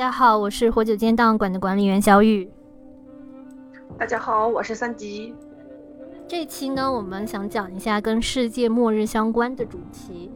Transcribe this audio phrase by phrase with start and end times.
[0.00, 2.50] 家好，我是活久间档案馆的管理员小雨。
[3.98, 5.34] 大家好，我是三吉。
[6.26, 10.30] 这期呢，我们想讲一下跟世界末日相关的主题，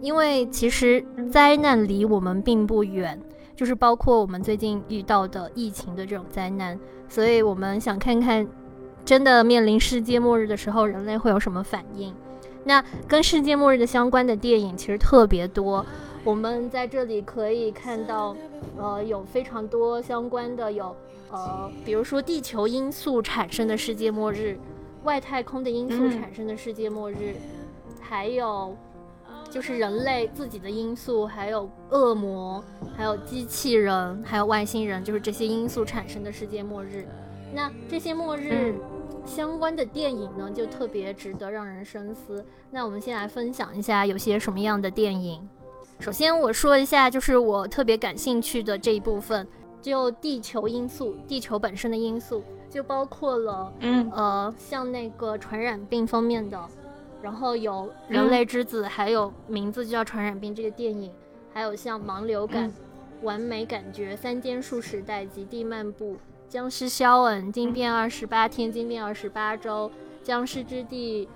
[0.00, 3.16] 因为其实灾难离我们并不远，
[3.54, 6.76] 就是包括我们最近遇到的疫情的这种灾难，
[7.08, 8.44] 所以我们想看看，
[9.04, 12.12] 真的面临世界末日的时候，人类会有什么反应。
[12.64, 15.86] 那跟世界末日的相关的电影其实特别多。
[16.24, 18.34] 我们在这里可以看到，
[18.78, 20.96] 呃，有非常多相关的，有
[21.30, 24.58] 呃，比如说地球因素产生的世界末日，
[25.02, 27.36] 外太空的因素产生的世界末日，
[28.00, 28.74] 还有
[29.50, 32.64] 就是人类自己的因素，还有恶魔，
[32.96, 37.06] 还有机器人，还有外星人，就是这些因素产生的世界末日。
[37.52, 38.74] 那这些末日
[39.26, 42.44] 相关的电影呢，就特别值得让人深思。
[42.70, 45.46] 那我们先来分享一下有些什么样的电影。
[46.00, 49.46] 首先我说一下，就是我特别感兴趣的这一部分，
[49.80, 56.60] 就地球因素，地球本身的因素，就包括了，嗯，呃，像那个传染病方面的，
[57.22, 61.10] 然后有人类之子，还有名字就叫传染病这个电影，
[61.52, 62.70] 还有像盲流感、
[63.22, 66.16] 完美感觉、三间树时代、极地漫步、
[66.48, 69.90] 僵尸肖恩、惊变二十八天、惊变二十八周、
[70.22, 71.26] 僵尸之地、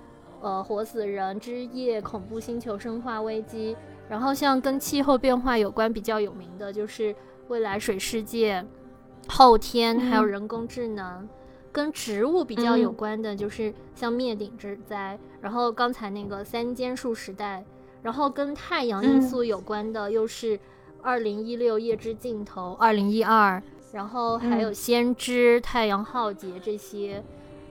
[0.41, 3.75] 呃，活死人之夜、恐怖星球、生化危机。
[4.09, 7.15] 然后像跟气候变化有关比较有名的，就是
[7.47, 8.65] 未来水世界、
[9.27, 11.29] 后天，还有人工智能。
[11.71, 15.17] 跟植物比较有关的，就是像灭顶之灾。
[15.39, 17.63] 然后刚才那个三间树时代。
[18.01, 20.59] 然后跟太阳因素有关的，又是
[21.01, 23.61] 二零一六夜之尽头、二零一二。
[23.91, 27.23] 然后还有先知、太阳浩劫这些。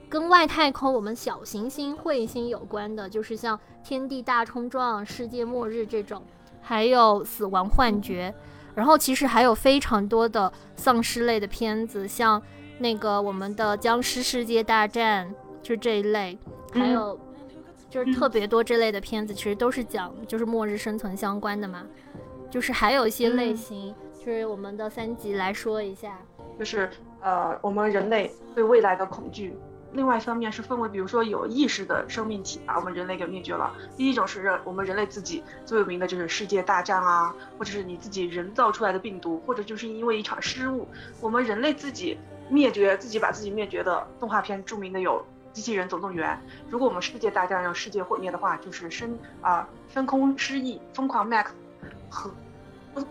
[0.09, 6.23] 跟外太空、我们小行星、彗星有关的，就是像天地大冲撞、世界末日这种，
[6.61, 8.33] 还有死亡幻觉。
[8.73, 12.41] 然后其实还有非常多的丧尸类的片子，像
[12.79, 15.31] 那个我们的僵尸世界大战，
[15.61, 16.37] 就这一类。
[16.71, 17.19] 还有
[17.89, 21.83] 就是特别多这类的片子，其实都是讲就是末日生存相关的嘛。
[22.49, 26.17] 就是还有一些类型，就是我们的三级来说一下，
[26.57, 26.89] 就是
[27.21, 29.55] 呃，我们人类对未来的恐惧。
[29.91, 33.73] 另外一方面是分为，比如说有意识的生命体把我们人类给灭绝了。
[33.97, 40.87] 第一种是人，我们人类自己最有名的就是世界大战啊，或者是你自己人造出来的病毒，或者就是因为一场失误，
[41.19, 42.17] 我们人类自己
[42.49, 46.39] 灭绝，自己把自己灭绝的动画片，著名的有《机器人总动员》。
[46.69, 51.47] 如果我们世界大战让世界毁灭的话，就是深啊深空失忆、疯狂 Max
[52.09, 52.31] 和。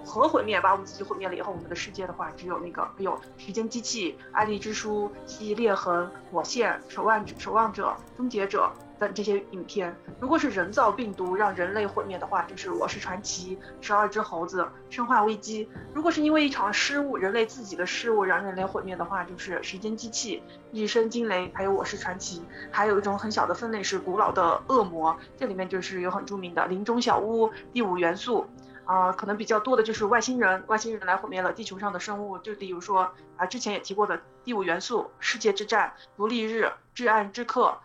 [0.04, 9.94] 核毁灭把我们自己毁灭了以后，我们的世界的话，只有那个有时间机器、爱丽之书、记忆裂痕、火线、守望者、守望者、终结者等这些影片。
[10.20, 15.68] 如果是人造病毒让人类毁灭的话，就是我是传奇、十二只猴子、生化危机。
[15.94, 22.42] 如果是因为一场失误，人类自己的失误让人类毁灭的话，就是时间机器、一声惊雷，还有我是传奇。
[22.72, 28.46] 还有一种很小的分类是古老的恶魔，这里面就是有很著名的林中小屋、第五元素。
[28.88, 37.76] 啊，可能比较多的就是外星人，外星人来毁灭了地球上的生物，就比如说啊，之前也提过的第五元素、世界之战、独立日、至暗之刻，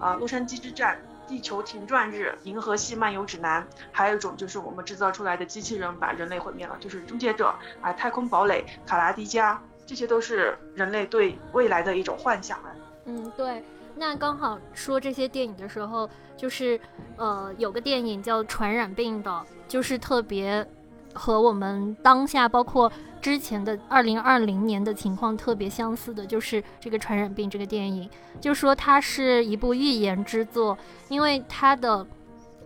[0.00, 12.58] 啊，洛杉矶之战、地球停转日、银河系漫游指南，还有一种就是我们制造出来的机器人把人类毁灭了，就是终结者啊，太空堡垒、卡拉迪加，这些都是人类对未来的一种幻想。
[13.04, 13.62] 嗯，对。
[13.96, 16.80] 那刚好说这些电影的时候，就是，
[17.16, 20.66] 呃，有个电影叫《传染病》的，就是特别
[21.12, 28.08] 和我们当下包括之前的二零二零年的情况特别相似的，就是这个《传染病》这个电影，
[28.40, 30.76] 就说它是一部预言之作，
[31.08, 32.06] 因为它的，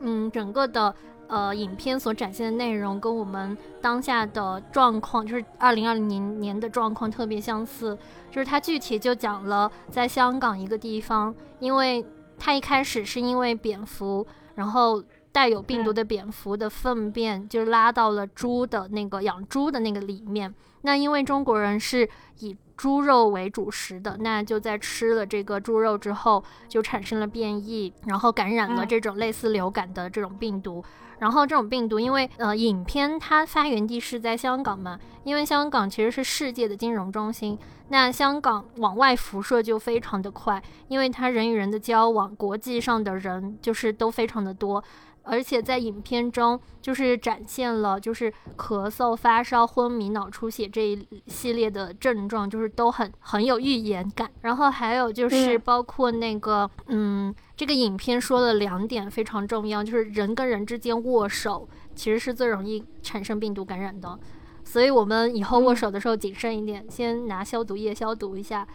[0.01, 0.95] 嗯，整个的。
[1.31, 7.95] 呃，影片所展现的内容跟我们当下的状况，就是二零二零年的状况特别相似。
[8.31, 12.03] 就是它具体就讲了在香港一个地方，因为
[12.39, 15.05] 它一开始是因为蝙蝠，然后
[15.39, 20.53] 带有病毒的蝙蝠的粪便就拉到了猪的那个养猪的那个里面。
[20.83, 22.09] 那因为中国人是
[22.41, 30.83] 以猪肉为主食的，那就在吃了这个猪肉之后，就产生了变异，然后感染了这种类似流感的这种病毒。
[31.21, 37.59] 然后这种病毒，因为呃，影片它发源地是在香港嘛，因为香港其实是世界的金融中心，
[37.89, 44.83] 那香港往外辐射就非常的快，因为它人与人的交往，国际上的人就是都非常的多。
[45.29, 54.31] 而且在影片中，就是展现了就是咳嗽、发烧、昏迷、脑出血这一系列的症状，就是都很很有预言感。
[54.41, 64.19] 然后还有就是包括那个，嗯，这个影片说了两点非常重要，就是人跟人之间握手其实是最容易产生病毒感染的。
[64.65, 68.67] 所以我们以后握手的时候谨慎一点，先拿消毒液消毒一下。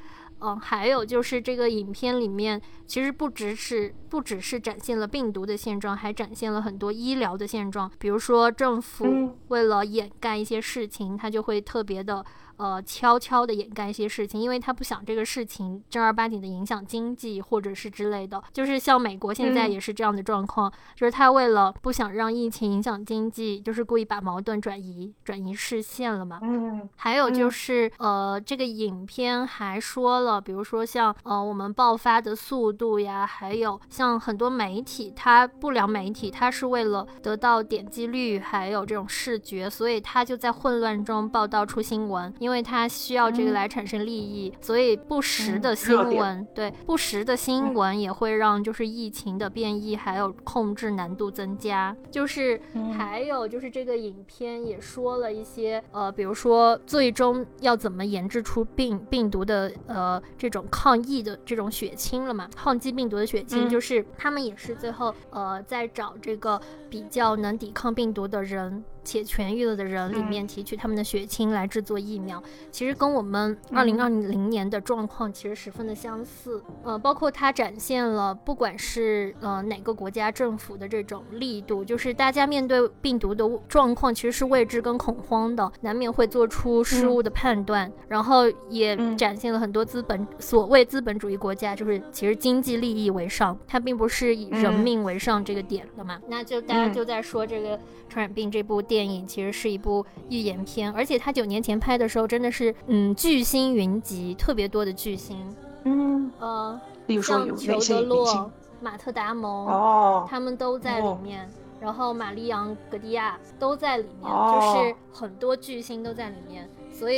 [0.43, 7.89] 嗯，还有就是这个影片里面，其实不只是不只是展现了病毒的现状，还展现了很多医疗的现状。
[7.97, 12.25] 比如说，政府为了掩盖一些事情，他就会特别的。
[12.63, 18.41] 呃，悄悄的掩盖一些事情，因为他不想这个事情正儿八经的影响经济或者是之类的。
[18.53, 26.39] 就是像美国现在也是这样的状况，就是他为了不想让疫情影响经济，就是故意把矛盾转移转移视线了嘛。
[26.41, 26.87] 嗯。
[26.95, 42.33] 还有就是呃，这个影片还说了，比如说像呃我们爆发的速度呀，还有像很多媒体，它不良媒体，它是为了得到点击率，还有这种视觉，所以它就在混乱中报道出新闻。
[42.39, 51.95] 因为它需要这个来产生利益，所以不实的新闻，对不实的新闻也会让就是疫情的变异还有控制难度增加。
[52.11, 52.59] 就是
[52.97, 62.49] 还有就是这个影片也说了一些，呃，比如说最终要怎么研制出病病毒的呃这种抗疫的这种血清了嘛？
[62.55, 66.59] 抗击病毒的血清，就是他们也是最后呃在找这个
[66.89, 68.83] 比较能抵抗病毒的人。
[69.03, 72.41] 且痊愈了的人里面提取他们的血清来制作疫苗，
[72.71, 76.61] 其实跟我们二零二零年的状况其实十分的相似。
[76.83, 87.91] 呃，包括它展现了不管是呃哪个国家政府的这种力度，就是大家面对病毒的状况其实是未知跟恐慌的，难免会做出失误的判断。
[88.07, 96.19] 然后也展现了很多资本所谓资本主义国家，就是其实经济利益为上，它并不是以人命为上这个点的嘛。
[96.27, 98.81] 那就大家就在说这个传染病这部。
[98.93, 105.35] 电影其实是一部预言片，而且他九年前拍的时候真的是，嗯，巨星云集，特别多的巨星，
[105.83, 111.49] 嗯呃，比如说裘德洛、马特达蒙，哦，他们都在里面，
[111.79, 117.17] 然后玛丽昂·格迪亚都在里面，就是很多巨星都在里面，所以。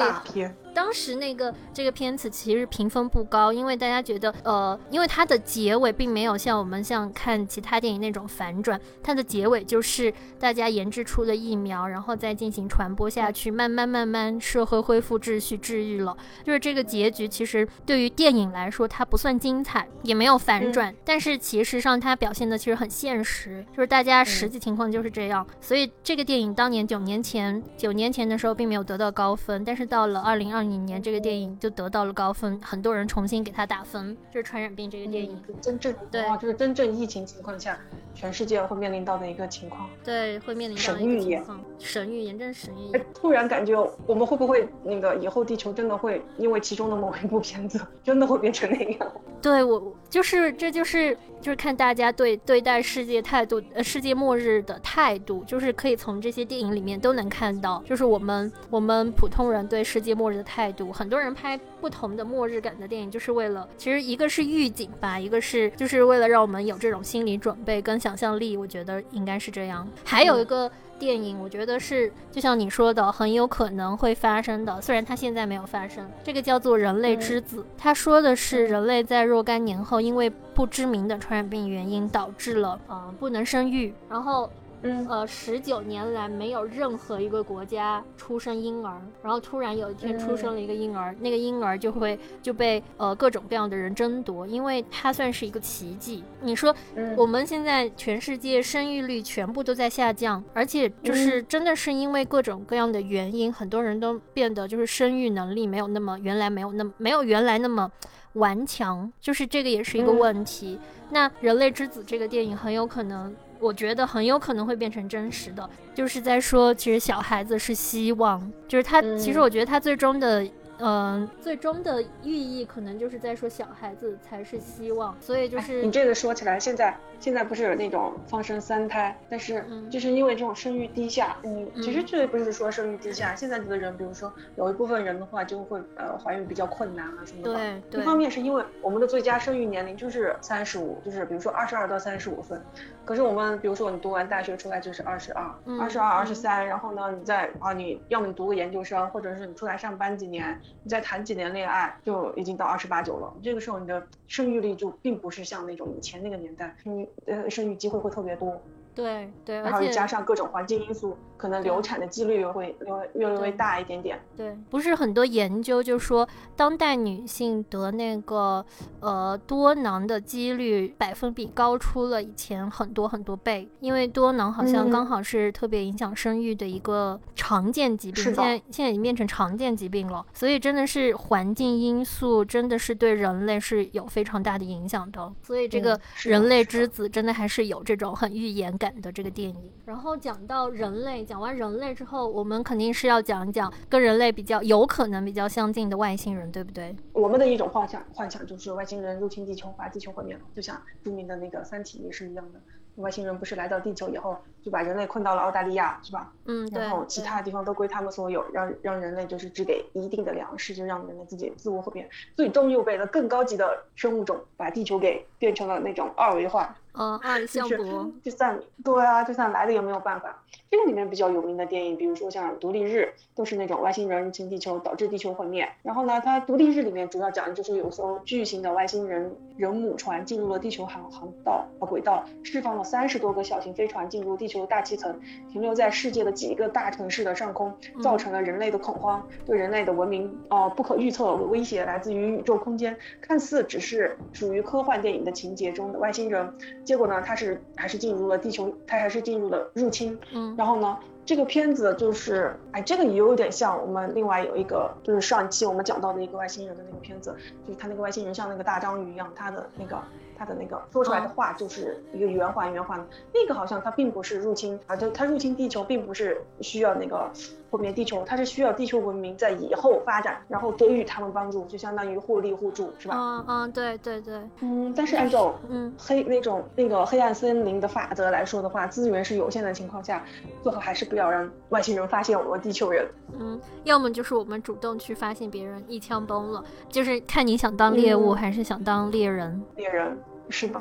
[0.75, 16.15] 当时那个这个片子其实评分不高，因为大家觉得，呃，因为它的结尾并没有像我们像看其他电影那种反转，它的结尾就是大家研制出了疫苗，然后再进行传播下去，慢慢慢慢社会恢复秩序，治愈了。
[16.43, 25.47] 就是这个结局，其实对于电影来说，它不算精彩，也没有反转，但是其实上它表现的其实很现实，就是大家实际情况就是这样。
[25.61, 30.64] 所以这个电影当年九年前九年前的时候并没有得到高分，但是到了二零二。
[30.69, 34.15] 一年这个电影就得到了高分，很多人重新给他打分。
[34.31, 37.79] 就是传染病这个电影，真正对，就是真正疫情情况下，
[38.13, 39.89] 全世界会面临到的一个情况。
[40.03, 41.43] 对，会面临神预言，
[41.79, 43.05] 神预言，真是神预言。
[43.13, 43.75] 突然感觉
[44.05, 49.11] 我们会不会那个以后地球真的会因为其中的某一部片子，真的会变成那样？
[49.41, 51.15] 对我就是这就是
[51.45, 60.91] 就是看大家对对待世界态度，呃，世界末日的态度，就是可以从这些电影里面都能看到，就是我们我们普通人对世界末日的态度。
[60.91, 69.87] 很多人拍不同的末日感的电影，就是为了其实一个是预警吧，一个是就是为了让我们有这种心理准备跟想象力，我觉得应该是这样。
[70.03, 70.71] 还有一个。
[70.97, 74.81] 电影我觉得是就像你说的，很有可能会发生的。
[74.81, 77.65] 虽然它现在没有发生，这个叫做人类之子。
[77.77, 84.49] 他说的是人类在若干年后，因为不知名的传染病原因，导致了呃不能生育，然后。
[84.85, 96.23] 嗯，呃，十九年来没有任何一个国家出生婴儿，然后突然有一天出生了一个婴儿，那个婴儿就会就被呃各种各样的人争夺，因为它算是一个奇迹。
[96.41, 96.73] 你说
[97.17, 107.89] 我们现在全世界生育率全部都在下降，而且就是真的是因为各种各样的原因，很多人都变得就是生育能力没有那么原来没有那么没有原来那么
[108.33, 110.79] 顽强，就是这个也是一个问题。
[111.09, 113.35] 那《人类之子》这个电影很有可能。
[113.65, 120.45] 我觉得很有可能会变成真实的，就是在说，其实小孩子是希望，就是他，其实我觉得他最终的。
[120.77, 137.53] 嗯，最终的寓意可能就是在说小孩子才是希望，所以就是你这个说起来，现在现在不是有那种放生三胎，但是就是因为这种生育低下，嗯其实这不是说生育低下，现在的人，比如说有一部分人的话就会呃怀孕比较困难啊什么的。
[137.53, 138.01] 对对。
[138.01, 142.57] 一方面是因为我们的最佳生育年龄就是三十五，就是比如说二十二到三十五岁，
[143.05, 150.59] 可是我们比如说你读完大学出来就是二十二，二十二二十三，然后呢你再啊你要么你读个研究生，或者是你出来上班几年。
[150.83, 153.33] 你再谈几年恋爱，就已经到二十八九了。
[153.43, 158.61] 这个时候你的生育力就并不是像那种以前那个年代，生育呃生育机会会特别多。
[158.95, 162.75] 对对，然后又加上各种环境因素，可能流产的几率又会
[163.13, 164.17] 越越来越大一点点。
[164.37, 168.65] 对，不是很多研究就说，当代女性得那个
[169.01, 180.25] 呃多囊的几率百分比高出了以前很多很多倍，因为多囊好像刚好是特别影响生育的一个常见疾病，现在现在已经变成常见疾病了。
[180.33, 185.33] 所以真的是环境因素，真的是对人类是有非常大的影响的。
[185.43, 188.84] 所以这个人类之子真的还是有这种很预言感。
[189.01, 196.95] 的这个电影，然后讲到人类，讲完人类之后，我们肯定是要讲一讲跟人类比较有可能比较相近的外星人，对不对？
[197.13, 202.59] 我们的一种幻想，幻想就是外星人入侵地球，把地球毁灭了，就像著名的那个《三体》也是一样的。
[202.95, 206.31] 外星人不是来到地球以后，就把人类困到了澳大利亚，是吧？
[206.45, 212.09] 嗯，然后其他地方都归他们所有，让让人类就是只给一定的粮食，就让人类自己自我毁灭。
[212.37, 216.73] 最终又被了更高级的生物种把地球给变成了那种二维化。
[216.97, 218.11] 嗯，二效果。
[218.23, 220.41] 就算对啊，就算来了也没有办法。
[220.71, 225.67] 这个里面比较有名的电影，比如说像《独立日》，都是那种外星人入侵地球，导致地球毁灭。
[225.83, 235.17] 然后呢，它《独立日》里面主要讲的就是有艘巨型的外星人人母船进入了地球航航道呃轨道，释放了三十多个小型飞船进入地球大气层，
[235.49, 237.73] 停留在世界的几个大城市的上空，
[238.03, 246.53] 造成了人类的恐慌，对人类的文明哦不可预测威胁来自于宇宙空间，看似只是属于科幻电影的情节中的外星人。
[246.85, 250.17] 结果呢，他是还是进入了地球，他还是进入了入侵。
[250.31, 257.35] 嗯，然后呢，这个片子就是，哎，这个也有点像我们另外有一个，就是上一期我们讲到的一个外星人的那个片子，
[257.67, 259.97] 就是他那个外星人像那个大章鱼一样，他的那个。
[260.37, 267.29] 他的那个说出来的话就是一个圆环圆环的，那个好像他并不是入侵啊，就他入侵地球并不是需要那个
[267.69, 273.15] 毁灭地球，他是需要地球文明在以后发展，然后给予他们帮助，就相当于互利互助，是吧？
[273.17, 280.23] 嗯嗯，对对对，嗯，但是按照嗯黑那种那个黑暗森林的法则来说的话，资源是有限的情况下，
[280.63, 283.05] 最好还是不要让外星人发现我们地球人。
[283.37, 289.61] 嗯，要么就是我们主动去发现别人，一枪崩了，就是看你想当猎物还是想当猎人。
[289.75, 290.17] 猎人。
[290.49, 290.79] 是的，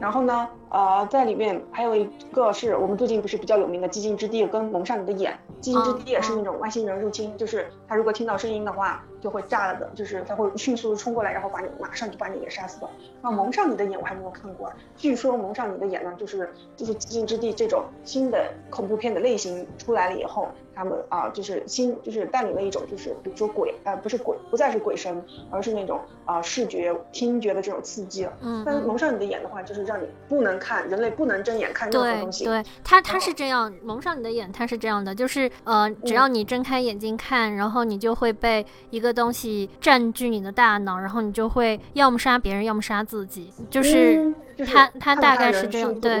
[0.00, 9.02] 然后呢，呃，在里面还有一个是我们最近不是比较有名的《寂静之地》跟《蒙上你的眼》，《寂静之地》也是那种外星人入侵，就是他如果听到声音的话。
[9.18, 12.88] 就会炸了的，就是他会迅速的冲过来，然后把你马上就把你给杀死的。
[13.20, 28.32] 然后蒙上你的眼我还没有看过，据说蒙上你的眼呢，就是就是寂静之地这种新的恐怖片的类型出来了以后，他们啊就是新就是带领了一种就是比如说鬼呃不是鬼不再是鬼神，而是那种啊视觉听觉的这种刺激了。
[28.42, 28.62] 嗯。
[28.64, 32.44] 但蒙上你的眼的话，就是让你不能看人类不能睁眼看任何东西。
[32.44, 39.16] 对，他他是这样，蒙上你的眼他是这样的，就是呃只要你睁开眼睛看，然后你就会被一个。
[39.16, 43.50] 东西占据你的大脑，然后你就会要么杀别人，要么杀自己。
[43.70, 45.98] 就是他，他大概是这样。
[45.98, 46.20] 对，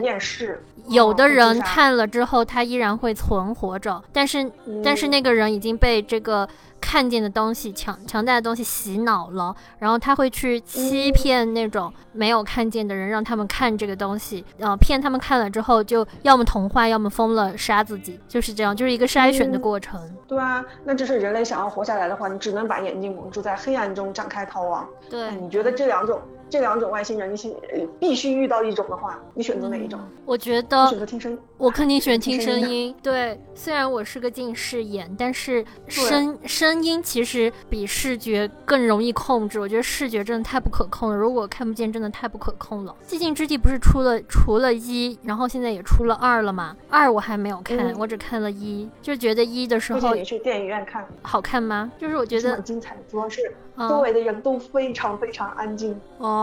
[0.88, 4.50] 有的人看了之后，他依然会存活着，但是，
[4.84, 6.48] 但是那个人已经被这个。
[6.78, 20.00] 看见的东西强强大的东西洗脑了，然后他会去欺骗那种没有看见的人，让他们看这个东西，呃，骗他们看了之后就要么同化，要么疯了杀自己，就是这样，就是一个筛选的过程。
[20.28, 24.86] 对啊，那这是人类想要活下来的话，你只能把眼睛蒙住，在黑暗中展开逃亡。
[25.10, 26.20] 对，你觉得这两种？
[26.48, 27.52] 这两种外星人，你选
[27.98, 29.98] 必须遇到一种的话，你选择哪一种？
[30.24, 32.94] 我觉得选择听声，我肯定选听声音。
[33.02, 39.58] 对，虽然我是个近视眼，但是声声音其实比视觉更容易控制。
[39.58, 42.94] 我觉得视觉真的太不可控了，如果看不见，真的太不可控了。
[43.06, 46.76] 寂静之地不是出了除了一，然后现在也出了二了吗？
[46.88, 51.90] 二我还没有看，我只看了一，就觉得一的时候也去电影院看好看吗？
[51.98, 53.40] 就是我觉得很精彩，主要是
[53.76, 55.98] 周围的人都非常非常安静。
[56.18, 56.35] 哦，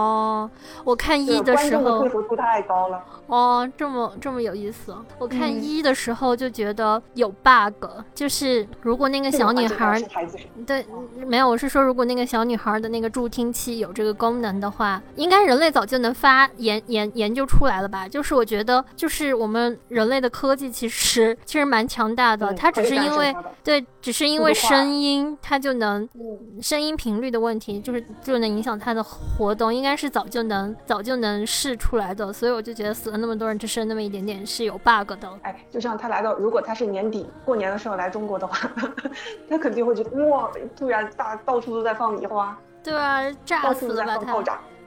[0.83, 3.03] 我看一的时候，克服度太高了。
[3.27, 4.95] 哦，这么这么有意思。
[5.17, 10.01] 我看一的时候就觉得有 bug，就是如果那个小女孩，
[10.65, 10.85] 对，
[11.25, 18.07] 没有，我是说如果那个小女孩的那个助听器有这个功能的话，应该人类早就能发研研研究出来了吧？
[18.07, 26.07] 就是我觉得，就是我们人类的科技其实其实蛮强大的，它只是因为对，只是因为声音它就能
[26.61, 29.73] 声音频率的问题，就是就能影响它的活动。
[29.73, 35.39] 应该是早就能早就能试出来的，所以我就觉得死了那么多人，只剩那么一点点是有 bug 的。
[35.43, 38.69] 哎，就像他来到，如果他是年底过年的时候来中国的话，
[39.49, 44.43] 他肯定会觉得哇，突然大到处都在放礼花，对啊，炸死了他，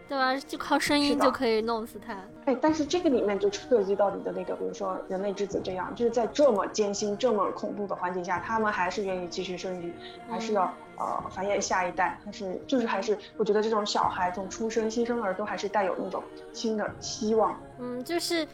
[0.08, 0.36] 对吧？
[0.36, 2.14] 就靠声音就可以弄死他。
[2.46, 9.92] 哎，但是这个里面就涉及到你的那个，比如说人类之子这样，就是在这么艰辛、这么恐怖的环境下，他们还是愿意继续生育，
[10.28, 10.72] 还是要。
[10.98, 16.22] 呃繁衍下一代，还是就是还是我觉得这种小孩从出生新生儿都还是带有那种
[16.54, 17.54] 新的希望。
[17.78, 18.48] 嗯，就是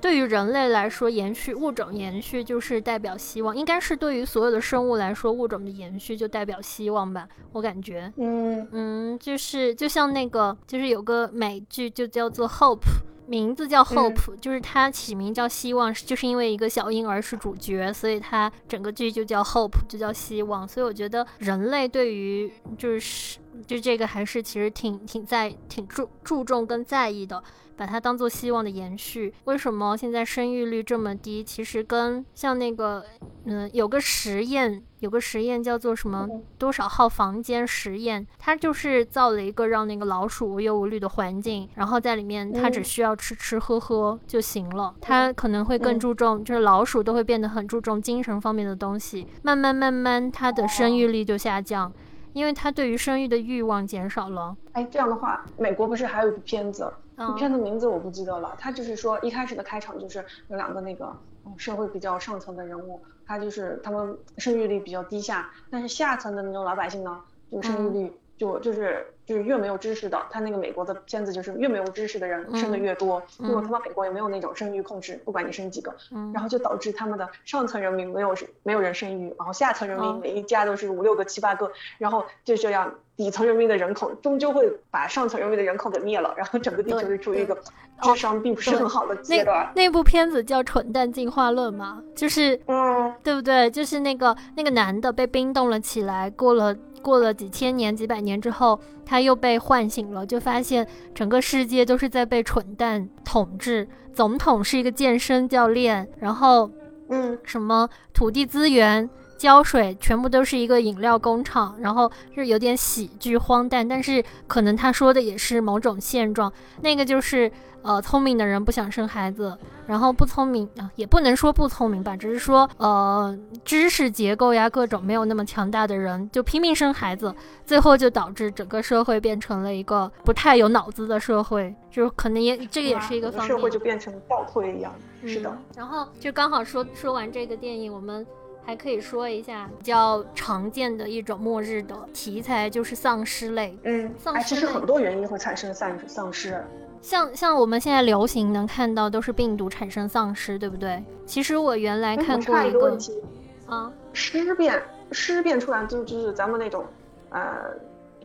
[0.00, 8.12] 对于人类来说，延续物种延续就是代表希望，应该是对于所有的生物来说，物种的延续就代表希望吧，我感觉。
[8.18, 12.86] 嗯嗯，就是就像那个，就是有个美剧就叫做 Hope。
[13.30, 20.66] 名字叫 Hope，就是它起名叫希望，就是因为一个小婴儿是主角，所以它整个剧就叫 Hope，就叫希望。
[20.66, 27.42] 所以我觉得人类对于就是就这个还是其实挺挺在挺注注重跟在意的。
[27.76, 29.32] 把它当做希望的延续。
[29.44, 31.42] 为什么现在生育率这么低？
[31.42, 33.02] 其实跟像那个，
[33.44, 44.94] 嗯，有个实验，有个实验叫做什么多少号房间实验，它就是造了一个让那个老鼠无忧无虑的环境，然后在里面它只需要吃吃喝喝就行了。
[45.00, 49.26] 它可能会更注重，就是老鼠都会变得很注重精神方面的东西。
[49.40, 51.90] 慢慢慢慢，它的生育率就下降，
[52.32, 54.56] 因为他对于生育的欲望减少了。
[54.72, 56.92] 哎，这样的话，美国不是还有一部片子？
[57.36, 61.14] 片子名字我不记得了，他就是说一开始的开场就是有两个那个
[61.58, 67.20] 社会比较上层的人物，他就是他们生育率比较低下，但是下层的那种老百姓呢，
[67.52, 75.94] 就生育率就就是就是越没有知识的，他那个美国的片子就是越没有知识的人生的越多，因为他们美国也没有那种生育控制，不管你生几个，
[76.32, 82.94] 然后就导致他们的上层人民没有没有人生育，然后下层人民每一家都是五六个七八个，然后就这样。
[83.20, 87.54] 底层人民的人口终究会把上层人民的人口给灭了，然后整个地球就处于一个
[88.00, 89.70] 智商并不是很好的阶段。
[89.76, 93.70] 那部片子叫《蠢蛋进化论》嘛，就是，嗯，对不对？
[93.70, 103.86] 就是那个那个男的被冰冻了起来，过了过了几千年、几百年之后，他又被唤醒了，就发现整个世界都是在被蠢蛋统治。
[104.14, 106.70] 总统是一个健身教练，然后，
[107.10, 109.10] 嗯，什么土地资源。
[109.40, 116.52] 浇水全部都是一个饮料工厂，然后是有点喜剧荒诞，但是可能他说的也是某种现状。
[116.82, 119.56] 那个就是呃，聪明的人不想生孩子，
[119.86, 133.48] 然后不聪明啊，也不能说不聪明吧，只是说呃，知识结构呀各种没有那么强大的人就拼命生孩子，最后就导致整个社会变成了一个不太有脑子的社会，就可能也这个也是一个方面。
[133.48, 134.92] 社会就变成倒退一样。
[135.24, 135.56] 是的。
[135.74, 138.26] 然后就刚好说说完这个电影，我们。
[138.70, 143.76] 还可以说一下比较常见的一种末日的题材，就是丧尸类。
[143.82, 146.64] 嗯，丧尸其实很多原因会产生丧丧尸。
[147.02, 151.02] 像像我们现在流行能看到都是病毒产生丧尸，对不对？
[151.26, 153.20] 其实我原来看过一个问题
[153.66, 156.84] 啊，尸变尸变出来就就是咱们那种
[157.30, 157.72] 呃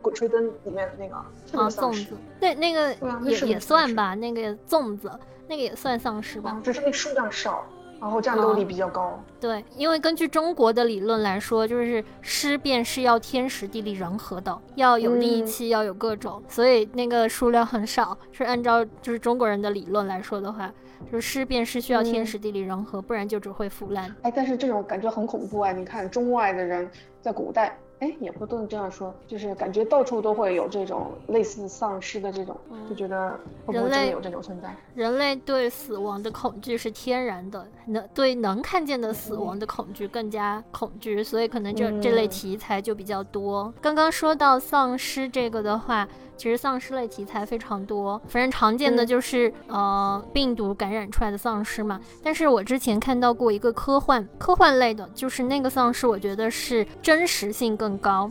[0.00, 1.16] 鬼吹灯里面的那个
[1.60, 2.94] 啊粽子，对那个
[3.24, 5.10] 也也算吧，那个粽子
[5.48, 7.66] 那个也算丧尸吧，只是那数量少。
[7.98, 18.16] 然后战斗力比较高，对，因为根据中国的理论来说，就是尸变是要天时地利人和的，要有力气，要有各种，所以那个数量很少。
[18.32, 20.70] 是按照就是中国人的理论来说的话，
[21.10, 24.14] 就是尸变是需要天时地利人和，不然就只会腐烂。
[24.22, 25.72] 哎，但是这种感觉很恐怖啊！
[25.72, 26.88] 你看中外的人
[27.22, 27.78] 在古代。
[28.00, 32.56] 哎，也不能这样说，就是感觉到处都会有这种类似丧尸的这种，
[32.88, 33.30] 就觉得
[33.64, 34.74] 会不会真的有这种存在？
[34.94, 43.72] 人类对死亡的恐惧是天然的，能对能看见的死亡的恐惧更加恐惧，所以可能这这类题材就比较多。
[43.80, 46.06] 刚刚说到丧尸这个的话。
[46.36, 52.00] 其实丧尸类题材非常多，反正常见的就是呃病毒感染出来的丧尸嘛。
[52.22, 58.30] 但是我之前看到过一个科幻科幻类的，就是那个丧尸，我觉得是真实性更高。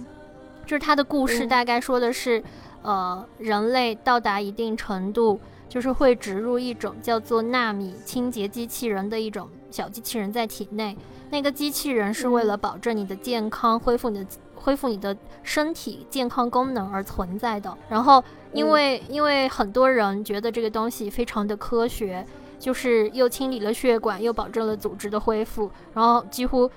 [0.66, 2.44] 就是它的故事大概说的是，
[2.82, 10.98] 呃人类到达一定程度，就是会植入一种叫做纳米清洁机器人的一种小机器人在体内。
[11.32, 14.26] 那个机器人是为了保证你的健康，恢复你的。
[14.66, 17.78] 恢复你的身体健康功能而存在的。
[17.88, 22.26] 然后，因为因为很多人觉得这个东西非常的科学，
[22.60, 26.70] 就是又清理了血管，又保证了组织的恢复，然后几乎，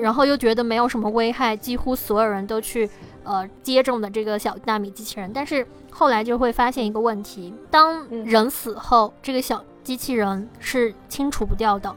[0.00, 2.88] 然后又觉得没有什么危害，几乎所有人都去
[3.24, 5.30] 呃接种的这个小纳米机器人。
[5.32, 11.94] 但是后来就会发现一个问题：当人死后，这个小机器人是清除不掉的。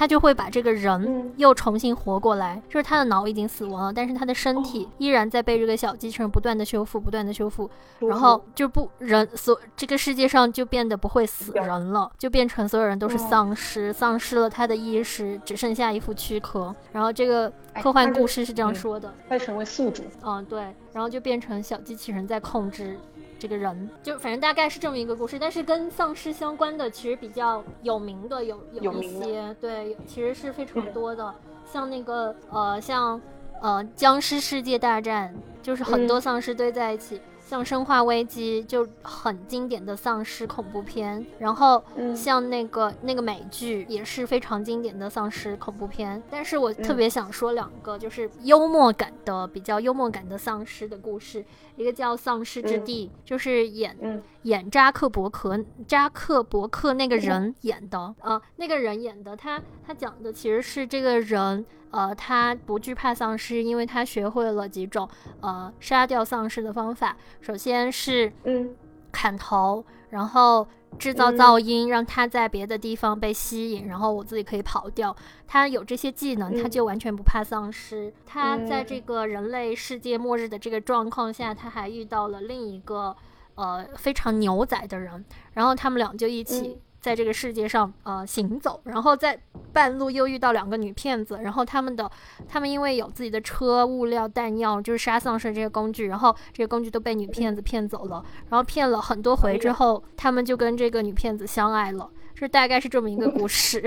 [0.00, 16.74] 他就会把这个人又重新活过来，就是他的脑已经死亡了，但是他的身体依然在被这个小机器人不断的修复，不断的修复，然后就不人所这个世界上就变得不会死人了，就变成所有人都是丧尸，丧失了他的意识，只剩下一副躯壳。
[16.92, 22.98] 然后这个科幻故事是这样说的，再成为宿主，嗯对，然后就变成小机器人在控制。
[23.40, 33.18] 这个人就反正大概是这么一个故事，但是跟丧尸相关的其实比较有名的有有一些，对，其实是非常多的，像那个呃像
[33.62, 37.18] 呃僵尸世界大战，就是很多丧尸堆在一起。
[37.42, 41.82] 像《生化危机》就很经典的丧尸恐怖片，然后
[42.14, 46.22] 像那个那个美剧也是非常经典的丧尸恐怖片。
[46.30, 51.44] 但是我特别想说两个，就是幽默感的比较幽默感的丧尸的故事，
[51.80, 53.96] 一个叫《丧尸之地》，就是演
[54.42, 61.64] 演扎克伯克扎克伯克那个人演的，呃，那个人演的，他他讲的其实是这个人。
[61.92, 65.08] 呃，他不惧怕丧尸，因为他学会了几种
[65.40, 67.16] 呃杀掉丧尸的方法。
[67.40, 68.76] 首先是嗯
[69.10, 70.66] 砍头，然后
[70.98, 75.14] 制造噪音，让他在别的地方被吸引，然后我自己可以跑掉。
[75.46, 78.12] 他有这些技能，他就完全不怕丧尸。
[78.26, 83.16] 他在这个人类世界末日的这个状况下，他还遇到了另一个
[83.54, 86.78] 呃非常牛仔的人，然后他们俩就一起。
[87.00, 89.40] 在这个世界上，呃，行走，然后在
[89.72, 92.10] 半路又遇到两个女骗子，然后他们的，
[92.46, 102.10] 他们因为有自己的车、物料、弹药，就是杀丧尸这些工具，然后这些工具都被女骗子骗走了，然后骗了很多回之后，他们就跟这个女骗子相爱了。
[102.40, 103.84] 这大概是这么一个故 事，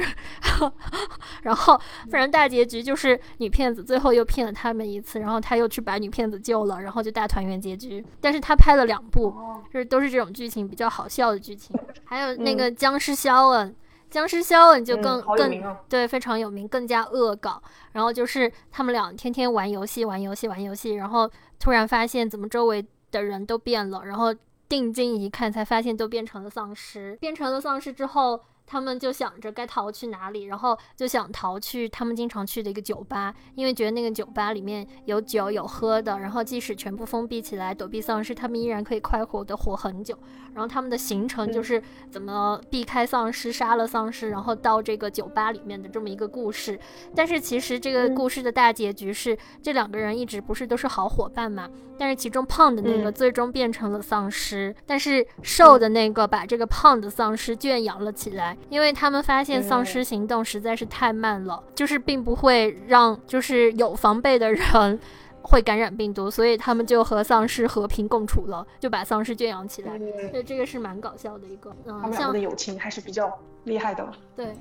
[1.41, 1.75] 然后
[2.11, 8.05] 反正大结局就是女骗子最后又骗了他们一次，然后他又去把女骗子救了，然后就大团圆结局。
[8.21, 9.33] 但是他拍了两部，
[9.73, 11.75] 就是都是这种剧情比较好笑的剧情。
[12.05, 13.75] 还有那个僵尸肖恩，
[14.11, 17.59] 僵尸肖恩就更更对非常有名，更加恶搞。
[17.93, 21.27] 然后就是他们俩天天玩游戏，玩游戏，玩游戏，然后
[21.59, 24.31] 突然发现怎么周围的人都变了，然后。
[24.73, 27.15] 定睛一看，才发现都变成了丧尸。
[27.21, 28.39] 变成了丧尸之后。
[28.65, 40.17] 他们就想着该逃去哪里，然后就想逃去他们经常去的一个酒吧，因为觉得那个酒吧里面有酒有喝的，然后即使全部封闭起来躲避丧尸，他们依然可以快活的活很久。
[40.53, 46.79] 然后他们的行程就是怎么避开丧尸、杀了丧尸，然后到这个酒吧里面的这么一个故事。
[47.15, 51.67] 但是其实这个故事的大结局是这两个人一直不是都是好伙伴嘛？
[51.97, 58.52] 但是其中胖的那个最终变成了丧尸，但是瘦的那个把这个胖的丧尸圈养了起来。
[58.69, 64.99] 因为他们发现丧尸行动实在是太慢了，就是并不会让就是有防备的人
[65.41, 69.97] 会感染病毒，所以他们就和丧尸和平共处了，就把丧尸圈养起来。
[70.31, 71.75] 对，这个是蛮搞笑的一个。
[71.85, 73.31] 嗯，他们的友情还是比较
[73.65, 74.07] 厉害的。
[74.35, 74.53] 对，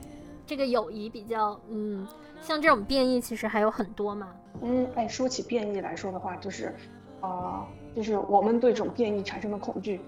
[0.47, 2.07] 这个友谊比较嗯，
[2.41, 4.29] 像这种变异其实还有很多嘛。
[4.61, 6.75] 嗯，哎，说起变异来说的话，就是
[7.21, 10.01] 啊，就是我们对这种变异产生的恐惧，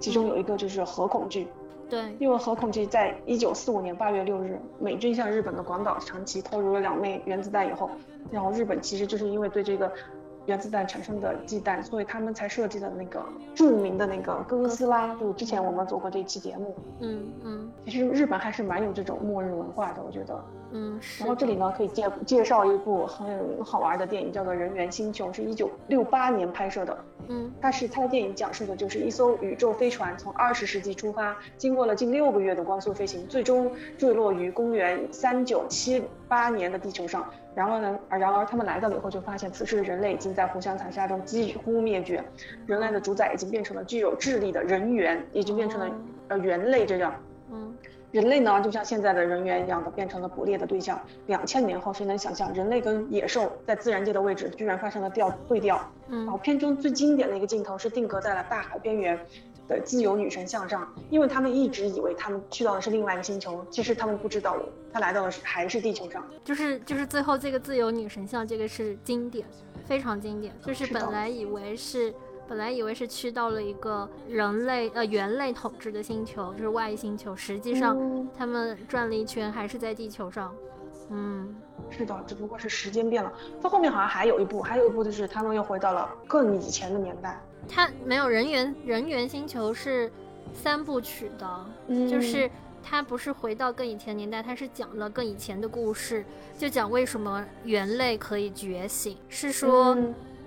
[0.00, 1.46] 其中有一个就是核恐惧。
[1.92, 7.90] 对，因为核恐惧在一九四五年八月六日，美军向日本的广岛、长崎投入了两枚原子弹以后，
[8.30, 9.92] 然后日本其实就是因为对这个。
[10.46, 13.24] 原子弹产生的忌惮，所以他们才设计的那个
[13.54, 16.74] 著名的那个哥斯拉，就之前我们做过这一期节目。
[16.98, 20.44] 嗯嗯，其实日本还是蛮有这种末日文化的，我觉得。
[20.72, 26.98] 嗯，然后这里呢可以介介绍一部很好玩的电影，叫做《人猿星球》，是一九六八年拍摄的。
[27.28, 37.24] 嗯，它是它的电影讲述的就是一艘宇宙飞船从二十世纪出发，经过了近六个月的光速飞行，最终坠落于公元三九七八年的地球上。
[37.54, 42.24] 然后呢，而然而他们来到了以后，就发现此时的人类已经在互相残杀中几乎灭绝，
[42.64, 45.94] 人类的主宰已经变成了具有智力的人猿，已经变成了
[46.28, 47.14] 呃猿类这样。
[48.12, 51.00] 嗯，人类呢，就像现在的人猿一样的，变成了捕猎的对象。
[51.26, 55.80] 两千年后，谁能想象人类跟野兽在自然界的位置居然发生了调对调？
[56.08, 59.18] 嗯，然后片中最经典的一个镜头是定格在了大海边缘。
[59.68, 64.56] 的自由女神像上，因为他们一直以为他们去到的是另外一个星球，其实他们不知道，
[64.92, 66.26] 他来到的是还是地球上。
[66.44, 69.46] 就是就是最后这个自由女神像，这个是经典，
[69.86, 70.52] 非常经典。
[70.66, 72.12] 就是本来以为是
[72.52, 77.96] 本来以为是去到了一个人类呃猿类统治的星球，就是外星球，实际上
[78.36, 80.54] 他们转了一圈还是在地球上。
[81.08, 81.56] 嗯，
[81.88, 83.32] 是的，只不过是时间变了。
[83.62, 87.40] 到后面好像还有一部，还有一部就是他们又回到了更以前的年代。
[87.66, 90.12] 它没有人猿，人猿星球是
[90.52, 92.50] 三部曲的，就是
[92.82, 96.22] 它不是回到更以前年代，它是讲了更以前的故事，
[96.58, 99.96] 就讲为什么猿类可以觉醒，是说，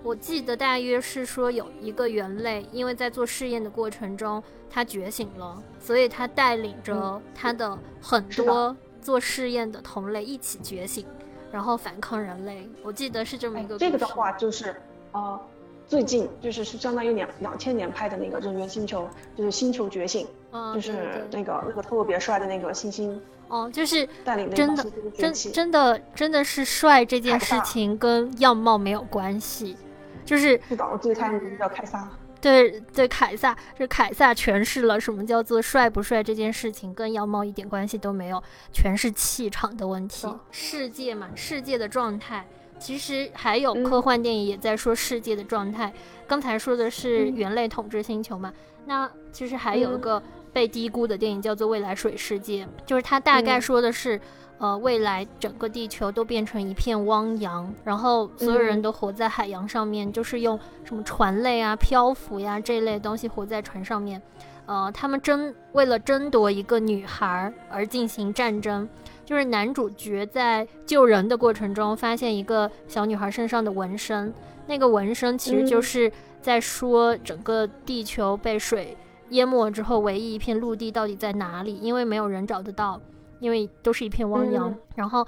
[0.06, 11.04] 我记得大约是说有一个猿类，因为在做试验的过程中，它觉醒了，所以它带领着它的很多做试验的同类一起觉醒，
[11.52, 12.70] 然后反抗人类。
[12.84, 13.80] 我记得是这么一个。
[13.80, 14.76] 这个的话就是，
[15.12, 15.40] 呃。
[15.88, 19.04] 最近就是是相当于两两千年拍的那个《人猿星球》，
[19.38, 24.84] 就是《星球觉醒》，嗯就是那个那个特别帅的那个星星，哦，就是带领真的
[25.16, 29.78] 真真的真的是帅这件事情跟样貌没有关系，
[30.26, 32.10] 就是是的，我记得他名字叫凯撒，
[32.42, 42.46] 对对，凯撒，是凯撒诠释了什么叫做帅不帅这件事情跟样貌一点关系都没有，全是气场的问题，世界嘛，世界的状态。
[42.78, 45.94] 其实还有科幻电影也在说世界的状态。
[46.28, 48.52] 刚才说的是猿类统治星球嘛？
[48.86, 50.22] 那其实还有一个
[50.54, 54.20] 被低估的电影叫做《未来水世界》，就是它大概说的是，
[54.58, 64.22] 呃，未来整个地球都变成一片汪洋，然后所有人都活在海洋上面，就是用什么船类啊、漂浮呀这类东西活在船上面。
[64.68, 68.88] 呃，他们争为了争夺一个女孩而进行战争，
[69.24, 74.34] 就是男主角在救人的过程中发现一个小女孩身上的纹身，
[74.66, 76.12] 那个纹身其实就是
[76.46, 78.96] 在说整个地球被水
[79.30, 81.76] 淹没之后，唯一一片陆地到底在哪里？
[81.76, 83.02] 因为没有人找得到，
[83.40, 84.74] 因为都是一片汪洋。
[84.96, 85.26] 然后。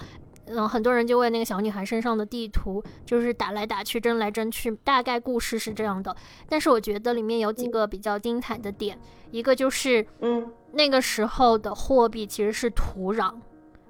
[0.50, 4.72] 嗯，很多人就为那个小女孩身上的地图，就是打来打去，争来争去。
[4.82, 6.16] 大概故事是这样的，
[6.48, 8.98] 但是我觉得里面有几个比较精彩的点，
[9.32, 13.34] 一个就是，嗯，那个时候的货币其实是土壤，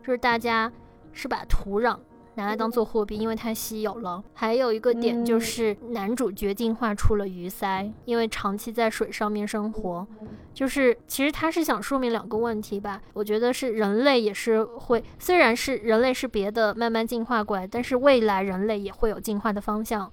[0.03, 0.73] 就是大家
[1.13, 1.95] 是把土壤。
[2.37, 4.23] 拿来当做货币，因为太稀有了。
[4.33, 10.07] 还有一个点就是男主角进化出了鱼鳃，因为长期在水上面生活。
[10.53, 13.01] 就是其实他是想说明两个问题吧。
[13.13, 20.11] 我觉得是人类也是会，虽然是人类是别的慢慢进化过来，但是未来人类也会有进化的方向，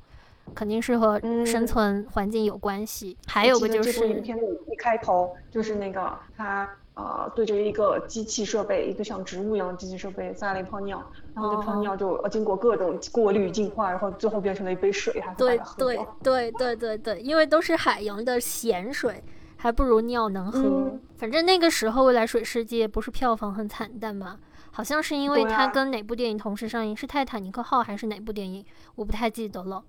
[0.54, 3.16] 肯定是和生存环境有关系。
[3.26, 6.68] 还有个就是，影片的一开头就是那个他。
[6.94, 11.02] 呃，对着一个机器设备，一个像植物一样的机器设备撒了一泡尿，
[11.35, 19.24] 然后这泡尿就呃经过各种过滤净化，然后最后变成了一杯水，还对对对对对对，因为都是海洋的咸水，
[19.57, 20.96] 还不如尿能喝。
[21.16, 24.38] 反正那个时候《未来水世界》不是票房很惨淡吗？
[24.70, 28.64] 好像是因为它跟哪部电影同时上映，是《泰坦尼克号》还是哪部电影？
[28.94, 29.83] 我不太记得了。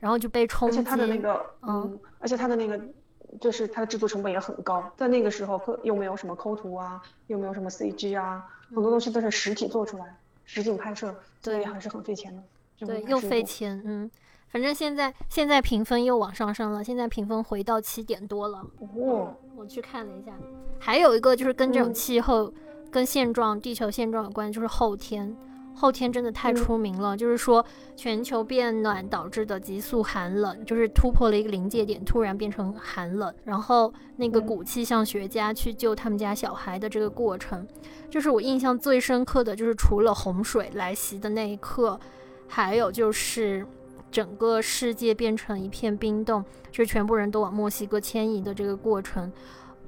[0.00, 0.78] 然后就被冲击。
[0.78, 2.80] 而且它的那个，嗯，而且它的那个。
[3.40, 12.42] 就是它的制作成本也很高，在那个时候，又没有什么抠图啊，又没有什么 CG 啊，很多东西都是实体做出来，实景拍摄，所以还是很费钱的。
[12.86, 14.10] 对，又费钱，嗯，
[14.48, 18.64] 反正现在现在评分又往上升了，现在评分回到七点多了。
[18.78, 20.32] 哦，我去看了一下，
[20.78, 22.52] 还有一个就是跟这种气候、
[22.90, 25.36] 跟现状、地球现状有关，就是后天。
[25.78, 27.64] 后天真的太出名了，就是说
[27.96, 33.32] 全球变暖导致的急速寒冷，就是突破了一个临界点，突然变成寒冷。
[33.44, 37.66] 然后那个古气象学家去救他们家小孩的这个过程，
[38.10, 41.98] 就是我印象最深刻的就是除了洪水来袭的那一刻，
[42.46, 43.66] 还有就是
[44.10, 49.30] 整个世界变成一片冰冻，就是全部人都往墨西哥迁移的这个过程。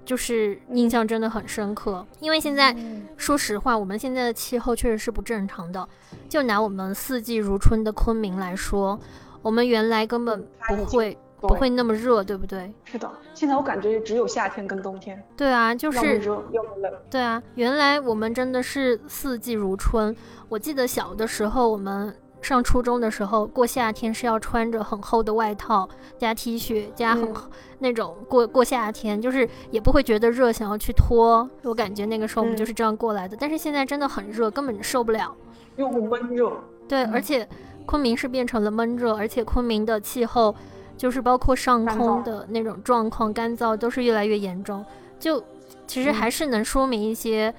[0.04, 2.74] 就是印象真的很深刻，因为现在
[3.16, 5.88] 说实话，我们现在的气候确实是不正常的。
[6.28, 8.98] 就拿我们四季如春的昆明来说，
[9.42, 12.72] 我们原来根本不会不会那么热，对不对？
[12.84, 15.22] 是的，现在我感觉只有夏天跟冬天。
[15.36, 16.92] 对啊，就是要么热要么冷。
[17.08, 20.14] 对啊，原来我们真的是四季如春。
[20.48, 22.14] 我记得小的时候，我们。
[22.42, 27.33] 上初中的时候，过夏天是要穿着很厚的外套加 T 恤加很
[27.81, 31.48] 那种过过夏天，就是也不会觉得热，想要去脱。
[31.62, 33.37] 我感觉那个时候我们就是这样过来的。
[33.38, 35.35] 但是现在真的很热，根本受不了，
[35.76, 36.53] 又闷热。
[36.88, 37.46] 对，而且
[37.87, 40.55] 昆明是变成了闷热，而且昆明的气候
[40.96, 44.85] 就是包括上空的那种状况干燥都是越来越严重。
[45.18, 45.42] 就
[45.87, 47.55] 其实还是能说明一些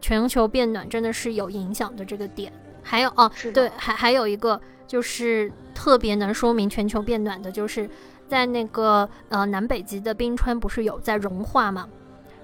[0.00, 2.52] 全球变暖真的是有影响的这个点。
[2.88, 7.90] 还有哦，对，还还有一个就是特别能说明全球变暖的，就是
[8.28, 11.88] 在那个呃南北极的冰川不是有在融化嘛，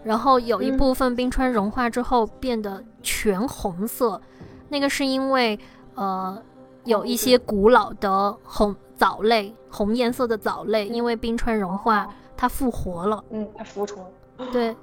[0.03, 4.21] 然后有一部分冰川融化之后变得全红色，
[4.69, 5.57] 那个是因为
[5.95, 6.37] 呃
[6.85, 14.03] 有一些古老的红藻类，红颜色的藻类，因为冰川融化它复活了，嗯，它复活
[14.39, 14.75] 了，对，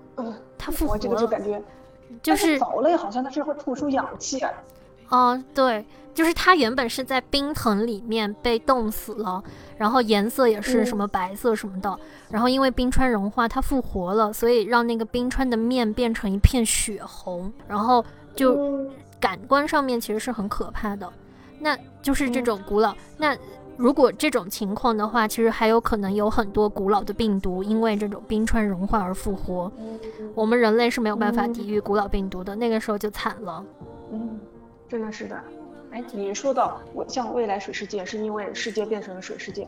[0.57, 1.61] 它复活了，就感觉
[2.23, 4.49] 就是藻类好像它是会吐出氧气啊。
[5.09, 9.43] 哦，对，就是它原本是在冰层里面被冻死了，
[9.77, 18.87] 然后颜色也是什么白色什么的，然后因为冰川融化，它复活了，所以让那个冰川的面变成一片血红，然后就
[19.19, 21.11] 感官上面其实是很可怕的。
[21.59, 23.35] 那就是这种古老，那
[23.75, 29.71] 如果这种情况的话，其实还有可能有很多古老的病毒因为这种冰川融化而复活，
[30.35, 33.65] 我们人类是没有办法抵御古老病毒的，那个时候就惨了。
[34.11, 34.39] 嗯。
[34.89, 35.39] 真的是的，
[35.91, 39.67] 哎，你说到我像未来水世界，是因为世界变成了水世界。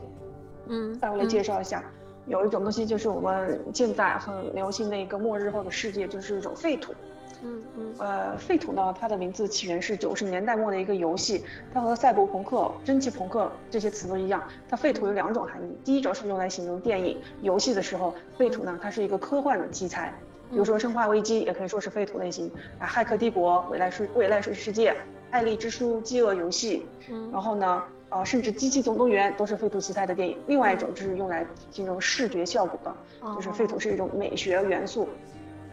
[0.66, 1.82] 嗯，再我来介绍一下，
[2.26, 6.92] 有一种东西就是我们现在很流行的一个末日后的世界，就是一种废土。
[7.44, 7.94] 嗯嗯。
[7.98, 14.42] 呃，废土呢，它的名字起源是九十年代末的一个游戏，它和赛博朋克、蒸汽朋克这些词都一样。
[14.68, 20.12] 它废土有两种含义，第一种是用来形容电影、游戏的时候，废土呢，它是一个科幻的题材。
[20.52, 24.90] 比如说《生化危机》也可以说是废土类型啊，《骇客帝国》、《未来世未来世世界》、
[25.30, 26.86] 《爱丽之书》、《饥饿游戏》，
[27.32, 30.38] 然后呢，呃，甚至《机器总动员》都是废土题材的电影。
[30.46, 32.94] 另外一种就是用来形容视觉效果的，
[33.34, 35.08] 就是废土是一种美学元素。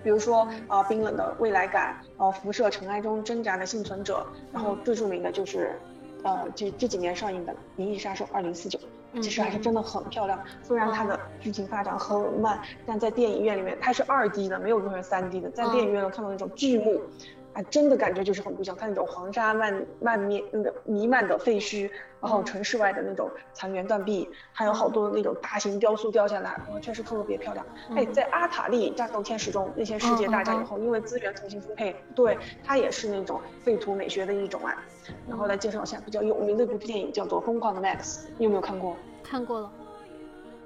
[0.02, 5.78] 比如说啊，冰冷的未来感，啊，辐射尘埃中挣扎的幸存者，然后最著名的就是，
[6.24, 8.80] 呃，这这几年上映的《银翼杀手二零四九》，
[9.22, 10.40] 其实还是真的很漂亮。
[10.62, 17.02] 虽然它的剧情发展很慢，但在电影院里面它是二 D 的，没有做成三 D 的，在电影院能看到那种巨幕。
[17.52, 21.90] 啊，真的感觉就是很不一样，它那种黄沙漫漫面那个弥漫的废墟，
[22.22, 27.66] 然后城市外的那种残垣断壁，还有好多那种大型雕塑掉下来，哇，确实特别漂亮。
[27.96, 34.78] 哎，在阿塔利战斗天使中，那些世界大战以后，因为资源重新分配，对它也是那种废土美学的一种啊。
[35.28, 37.98] 然后来介绍一下比较有名的一部电影，叫做《疯狂的 Max》，
[38.38, 38.96] 你有没有看过？
[39.24, 39.72] 看过了。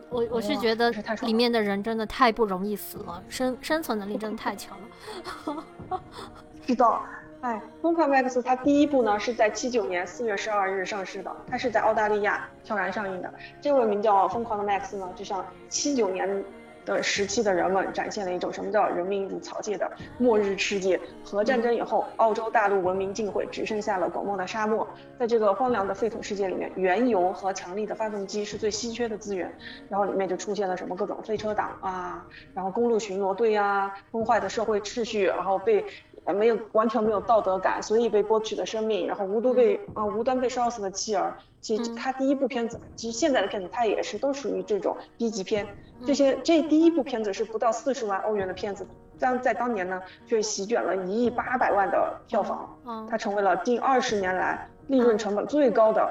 [0.09, 0.91] 我我是觉得
[1.23, 5.63] 里面的人真的太不容易死了，生生存能力真的太强了。
[6.67, 7.03] 知道，
[7.41, 13.33] 哎，《疯狂 Max》它第一部呢是在七九年四月十二日上市的，它是在澳大利亚悄然上映的。
[13.59, 16.43] 这位名叫《疯狂的 Max》呢，就像七九年。
[16.85, 20.99] 的时期的人们展现了一种什么叫人民如草芥的末日世界。
[21.23, 24.87] 核战争以后，澳洲大陆文明尽毁，只剩下了广袤的沙漠。
[25.19, 29.53] 在这个荒凉的废土世界里面，原油和强力的发动机是最稀缺的资源。
[29.89, 35.85] 然后里面就出现了什么各种飞车党啊，然后公路巡逻队啊，崩坏的社会秩序，然后被。
[36.31, 41.35] 没有完全没有道德感，所以被剥取的生命，然后无端被啊无端被烧死的妻儿。
[41.59, 45.67] 其实他第一部片子，其实现在的片子他也是都属于这种 B 级片。
[46.05, 48.85] 这些这第一部片子是不到四十万欧元的片子，
[49.19, 52.77] 但在当年呢却席卷了一亿八百万的票房。
[52.85, 56.09] 嗯，它成为了近二十年来利润成本最高的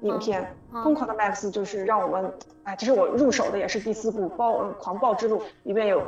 [0.00, 0.54] 影片。
[0.72, 6.02] 疯狂的 Max 就是让我们，哎，这是我入手的也是第四部《暴狂暴之路》，里面有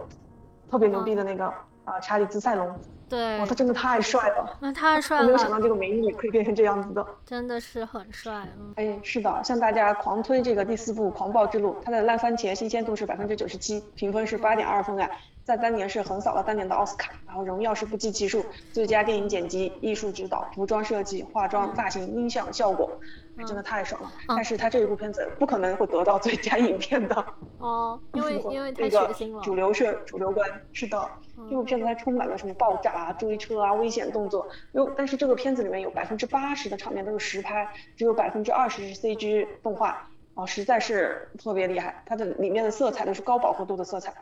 [0.70, 1.44] 特别牛逼的那个
[1.84, 2.74] 啊查理兹塞隆。
[3.08, 5.22] 对，哇，他真的太帅了，那太帅了！
[5.22, 8.46] 我没有想到这个美女可以变成这样子的，真的是很帅。
[8.76, 15.08] 哎，是的，向大家狂推这个第四部《狂暴之路》，它的烂番茄新鲜度是百分之九十七，评分是八点二分啊，
[15.44, 22.90] 在当年是横扫了当年的奥斯卡，然后荣耀是不计其数，最佳电影剪辑、艺术指导、服装设计、化妆、发型、音响效果，
[23.46, 24.10] 真的太爽了。
[24.26, 27.24] 但是他这一部片子不可能会得到最佳影片的
[27.58, 29.42] 哦，因为 因为太血腥了。
[29.42, 31.06] 主流是主流观，是的。
[31.50, 42.02] 这部片子它充满了什么爆炸啊、追车啊、危险动作，有但是这个片子里面有百分之八十的场面都是实拍，只有百分之二十是 CG 动画，啊，实在是特别厉害。
[42.06, 44.12] 它的里面的色彩都是高饱和度的色彩，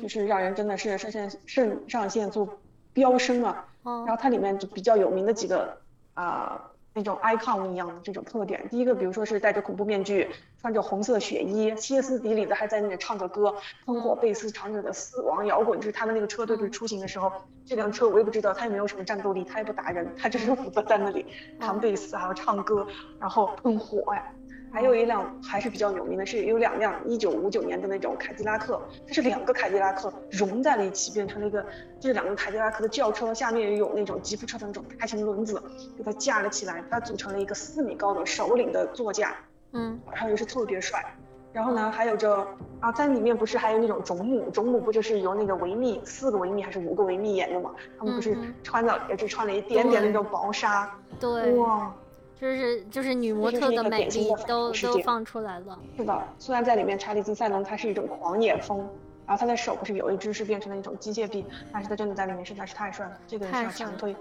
[0.00, 2.48] 就是让人真的是肾上肾上腺素
[2.92, 3.64] 飙升啊。
[3.82, 5.78] 然后它里面就比较有名的几个
[6.14, 6.70] 啊。
[6.94, 10.28] 那种 icon 一样的这种特点，第一个，比如说是戴着恐怖面具，
[10.60, 13.54] 穿着红色血衣，歇斯底里的还在那里唱着歌，
[13.86, 17.30] 喷火贝斯唱着的死亡摇滚，就是他们那个车队队出行的时候，
[17.64, 21.24] 这辆车我也不知道，它也没有什么战斗力，它也不打人，它就是负责在那里
[21.60, 22.84] 弹贝斯，还要唱歌，
[23.20, 24.24] 然后喷火呀。
[24.70, 31.64] 还有一辆还是比较有名的，是有两辆一九五九年的那种凯迪拉克，它是两个凯迪拉克融在了一起，变成了一个，
[31.98, 35.62] 这两个凯迪拉克的轿车下面有那种吉普车的那种大型轮子，
[35.96, 39.34] 给它架了起来，它组成了一个四米高的首领的座驾，
[39.72, 41.04] 嗯，然后也是特别帅。
[41.50, 42.46] 然后呢，还有这
[42.78, 47.74] 啊，在里面不是还有那种种母，种母不就是由那个维密四个维密还是五个维密演的嘛？
[47.98, 51.92] 他们不是穿的也是穿了一点点那种薄纱，对，哇。
[52.40, 55.78] 就是就是女模特的美丽都都放出来了。
[55.96, 58.78] 是的，虽然在里面查理金赛隆他是一种狂野风，
[59.26, 64.14] 然后他的手不是有一只是变成了一种机械臂，但是他真的在里面实在是太帅了，这个是要强推。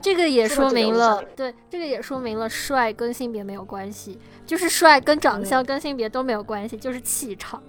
[0.00, 7.62] 这个也说明了，对，这个也说明了帅跟性别没有关系，就是帅跟长相跟性别都没有关系，就是气场。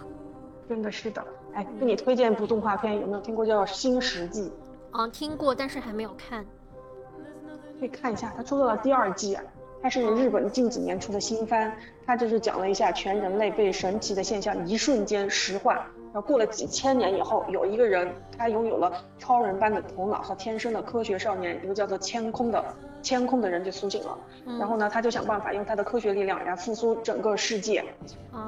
[0.68, 4.44] 真的是的，哎，给你推荐一部动画片，有没有听过叫《新石纪》？
[4.92, 6.44] 嗯，听过，但是还没有看。
[7.82, 9.36] 可以看一下，它出到了第二季，
[9.82, 11.72] 它是日本近几年出的新番，
[12.06, 22.64] 它就是讲了一下全人类被神奇的现象一瞬间石化，然后过了几千年以后，有一个人他拥有了超人般的头脑和天生的科学少年，一个叫做千空的。
[23.02, 24.18] 天空的人就苏醒了，
[24.58, 27.84] 然后呢，他就想办法用他的科学力量来复苏整个世界。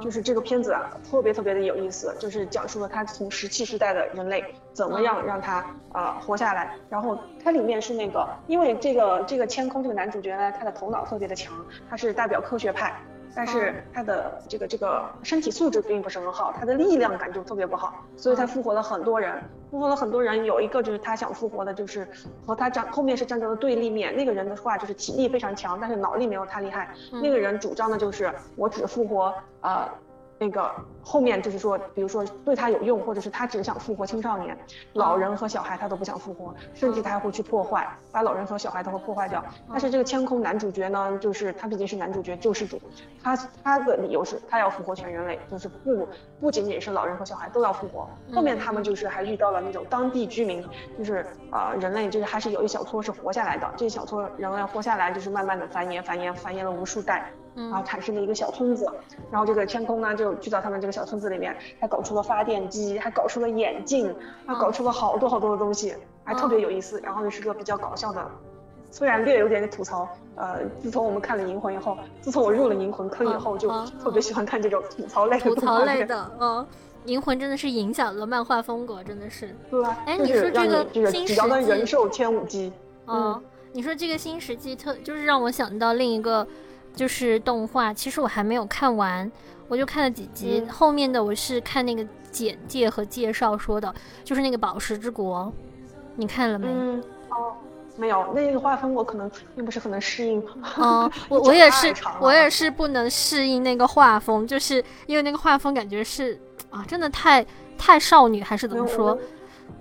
[0.01, 6.75] 就是这个片子啊，特别特别的有意思，就是讲述了他从石器时代的人类怎么样让他啊活下来。
[6.89, 11.53] 然后它里面是那个，因为这个这个千空这个男主角呢，他的头脑特别的强，
[11.91, 12.95] 他是代表科学派。
[13.37, 22.07] 但是他的这个这个身体素质并不是很好，他的力量感就特别不好，所以他复活了很多人，复活了很多人，有一个就是他想复活的，就是
[22.47, 29.93] 和他站后面是站在了对立面，那个人的话就是体力非常强，但是脑力没有他厉害，那个人主张的就是我只复活啊
[30.39, 30.71] 那个
[31.03, 34.57] 后面就是说，比如说对他有用，或者是他只想复活青少年、
[34.95, 39.45] 老人和小孩，他都不想复活，甚至他还会去破坏，把老人和小孩都会破坏掉。
[39.71, 42.81] 但是这个天空男主角呢，就是他毕竟是男主角救世主，
[43.23, 46.09] 他他的理由是他要复活全人类，就是不
[46.41, 48.09] 不仅仅是老人和小孩都要复活。
[48.35, 50.67] 后面他们就是还遇到了那种当地居民，
[50.99, 57.31] 就是呃人类就是还是有一小撮是活下来的，这一小撮人类活下来就是慢慢的繁衍繁衍繁衍了无数代。
[57.55, 58.87] 然后产生的一个小村子，
[59.31, 64.15] 然后这个天空呢就去到他们这个小村子里面，还搞出了发电机，还搞出了眼镜，
[64.47, 65.95] 还搞出了好多好多的东西，
[66.25, 67.01] 还特别有意思。
[67.01, 68.29] 然后又是个比较搞笑的，
[68.91, 70.09] 虽然略有点吐槽。
[70.37, 73.71] 呃，自从我们看了《银魂》以后，自从我入了《银魂》坑以后，就
[74.03, 75.45] 特别喜欢看这种吐槽类的。
[75.45, 76.59] 吐槽类的，嗯，
[77.09, 79.55] 《银魂》真的是影响了漫画风格，真的是。
[79.71, 79.97] 对啊。
[80.07, 82.73] 哎，你说这个新世纪人兽天舞姬，
[83.07, 83.41] 嗯，
[83.71, 86.45] 你说这个新石纪特就是让我想到另一个。
[86.95, 89.31] 就是动画，其实我还没有看完，
[89.67, 90.65] 我就看了几集。
[90.71, 93.93] 后面的我是看那个简介和介绍说的，
[94.23, 95.53] 就是那个《宝石之国》，
[96.15, 96.69] 你看了没？
[96.69, 97.53] 嗯，哦，
[97.97, 100.41] 没有，那个画风我可能并不是很能适应。
[100.79, 106.41] 哦，我 我也是，我也是不能适应那个画风，就是因为那个画风感觉是
[106.71, 107.45] 啊，真的太
[107.77, 109.19] 太少女还是怎么说？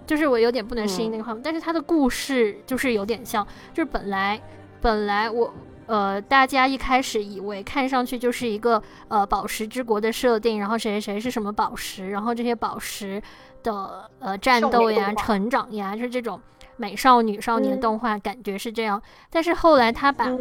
[0.08, 1.42] 就是我有点不能适应那个画风。
[1.44, 4.42] 但是它的故事就是有点像，就是本来
[4.82, 5.54] 本来我。
[5.86, 13.22] 呃，大家一开始以为看上去就是一个呃宝石之国的设定，然后谁谁谁是什么宝石，然后这些宝石
[13.64, 16.40] 的呃战斗呀、成长呀，就是这种
[16.78, 19.02] 美少女少年动画，感觉是这样。
[19.30, 20.32] 但是后来他把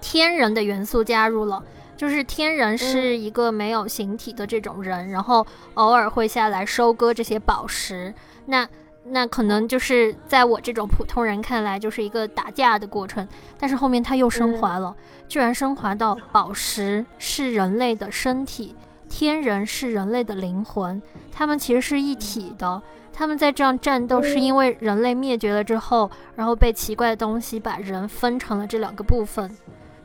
[0.00, 1.62] 天人的元素加入了，
[1.96, 8.12] 就是天人是一个没有形体的这种人，然后偶尔会下来收割这些宝石。
[8.46, 8.68] 那
[9.12, 13.28] 那可能就是在我这种普通人看来，就是一个打架的过程。
[13.58, 14.96] 但是后面他又升华了，
[15.28, 18.74] 居然升华到宝石是人类的身体，
[19.10, 21.00] 天人是人类的灵魂，
[21.30, 22.80] 他们其实是一体的。
[23.12, 29.46] 他们在这样战斗，是因为人类灭绝了之后，然后被奇怪的东西把人分成了这两个部分。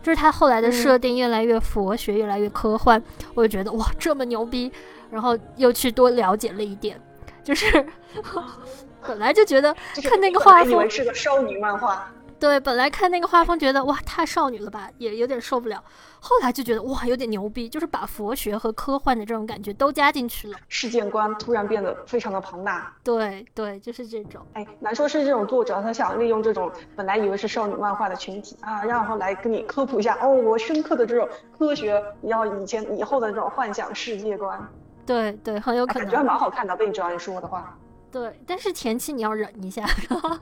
[0.04, 3.02] 就是他后来的设定越来越佛学，越来越科幻，
[3.34, 4.70] 我就觉得哇，这么牛逼，
[5.10, 7.00] 然后又去多了解了一点，
[7.42, 7.86] 就是。
[9.08, 12.12] 本来就觉得看那个画风，以为是个少女漫画。
[12.40, 15.84] 对，本来看那个画风觉得哇太少女了吧，也有点受不了。
[16.20, 22.94] 后来就觉得哇有点牛逼，就是把佛学和科幻的这种感觉都加进去了，世界观突然变得非常的庞大。
[23.04, 24.46] 对对，就是这种。
[24.54, 31.28] 哎，难说是这种作者他想利用这种本来以为是少女漫画的群体啊，然后来跟你科普一下哦，我深刻的这种
[31.58, 34.64] 科学，然后以前以后的这种幻想世界观。
[35.08, 36.04] 对对，很有可能。
[36.04, 37.76] 感觉还蛮好看的，被你这样一说的话。
[38.20, 39.86] 对，但是前期你要忍一下，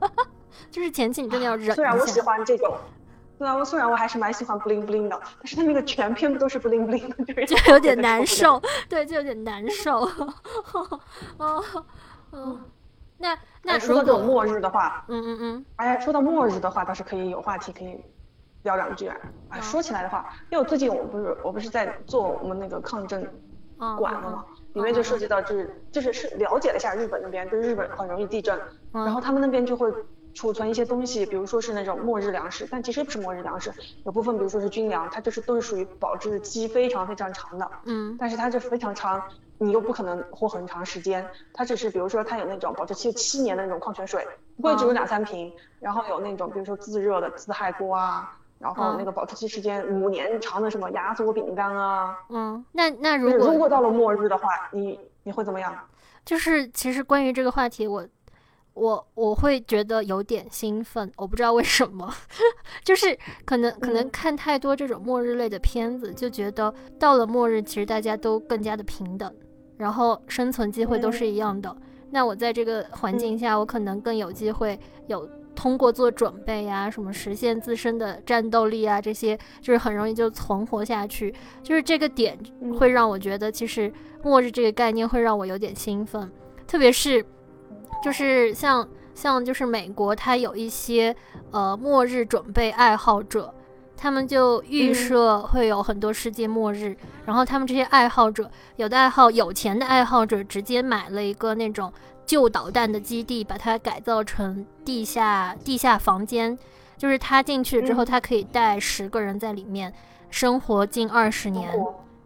[0.71, 1.76] 就是前期你真的要忍。
[1.76, 2.73] 虽然我喜欢这种，
[3.38, 8.61] 虽然我虽然我还是蛮喜欢 bling bling 的，但是它那个全篇不都是 bling bling，就有点 难受。
[8.88, 10.07] 对，就有点难受。
[11.38, 11.63] 哦
[12.32, 12.59] 哦，
[13.17, 17.99] 那那说到这种末日的话，嗯嗯嗯，哎，说到末日的话，倒是可以有话题可以
[18.63, 19.17] 聊两句啊。
[19.49, 23.21] 啊，说起来的话，因为我最近我不是我不是在做我们那个抗震
[23.97, 24.45] 馆了吗？
[24.76, 28.59] 里面就涉及到，就是就是是了解了一下日本那边，就是日本很容易地震，
[28.91, 29.91] 然后他们那边就会
[30.34, 33.73] 储存一些东西，比如说是那种末日粮食，但其实不是末日粮食，
[34.03, 39.23] 有部分比如说是军粮，它就是都是属于保质期非常非常长的，嗯，但是它就非常长，
[39.59, 48.38] 你又不可能活很长时间，它只是比如说它有那种保质期七年的那种矿泉水，不会只有两三瓶，然后有那种比如说自热的自嗨锅啊。
[48.58, 55.78] 然后那个保质期时间五年长的什么压缩饼干啊，嗯，那那如果如果到了末日的话，你你会怎么样？
[56.24, 58.08] 就是其实关于这个话题，我
[58.74, 62.12] 我我会觉得有点兴奋，我不知道为什么，
[62.84, 69.32] 就是可能可能看太多这种末日类的片子，就觉得到了末日，其实大家都更加的平等，
[69.78, 71.76] 然后生存机会都是一样的。
[72.10, 75.30] 那我在这个环境下，我可能更有机会有。
[75.56, 81.34] 通过做准备呀，什么实现自身的战斗力啊，这些就是很容易就存活下去。
[81.64, 82.38] 就是这个点
[82.78, 83.91] 会让我觉得，其实
[84.22, 86.30] 末日这个概念会让我有点兴奋。
[86.68, 87.26] 特别是，
[88.03, 91.16] 就是像像就是美国，它有一些
[91.51, 93.53] 呃末日准备爱好者，
[93.95, 96.95] 他们就预设会有很多世界末日，
[97.26, 101.91] 然后他们这些爱好者，有的爱好有钱的爱好者，直接买了一个那种。
[102.26, 106.57] 旧导弹的基地，把它改造成地下地下房间，
[106.97, 109.93] 就是他进去之后，他可以带十个人在里面
[110.30, 111.71] 生活近二十年，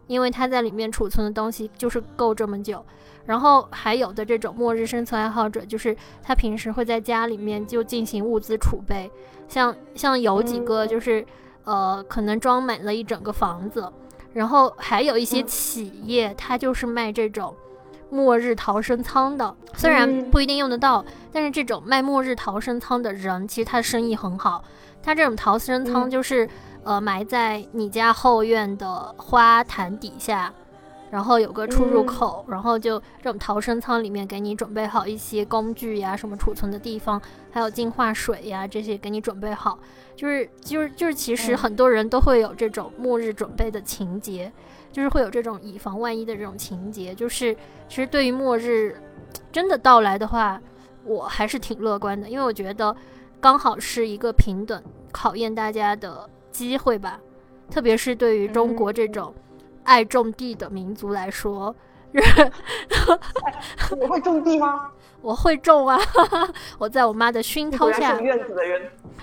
[0.06, 2.84] 因为他在里面储存的东西就是够这么久。
[3.26, 9.08] 然后还有的这种末日生存爱好者，就是他平时会在家里面就进行物资储备，
[9.46, 11.24] 像像有几个就是
[11.64, 13.92] 呃，可能装满了一整个房子。
[14.32, 17.54] 然后还有一些企业，它就是卖这种
[18.10, 24.62] 末日逃生舱的，虽然不一定用得到，但是这种卖末日逃生舱的人，其实他的生意很好。
[25.02, 26.48] 他这种逃生舱就是
[26.84, 30.52] 呃埋在你家后院的花坛底下。
[31.10, 39.76] 然后有个出入口，然后就这种逃生舱里面给你准备好一些工具呀，什么储存的地方，还有净化水呀这些给你准备好。
[40.14, 44.52] 就是就是就是，其实很多人都会有这种末日准备的情节，
[44.92, 47.14] 就是会有这种以防万一的这种情节。
[47.14, 47.54] 就是
[47.88, 49.00] 其实对于末日
[49.52, 50.60] 真的到来的话，
[51.04, 52.94] 我还是挺乐观的，因为我觉得
[53.40, 57.20] 刚好是一个平等考验大家的机会吧，
[57.70, 59.34] 特别是对于中国这种。
[59.82, 61.74] 爱种地的民族来说，
[63.98, 64.90] 我会种地吗？
[65.22, 65.98] 我会种啊！
[66.78, 68.82] 我在我妈的熏陶下，院子的人。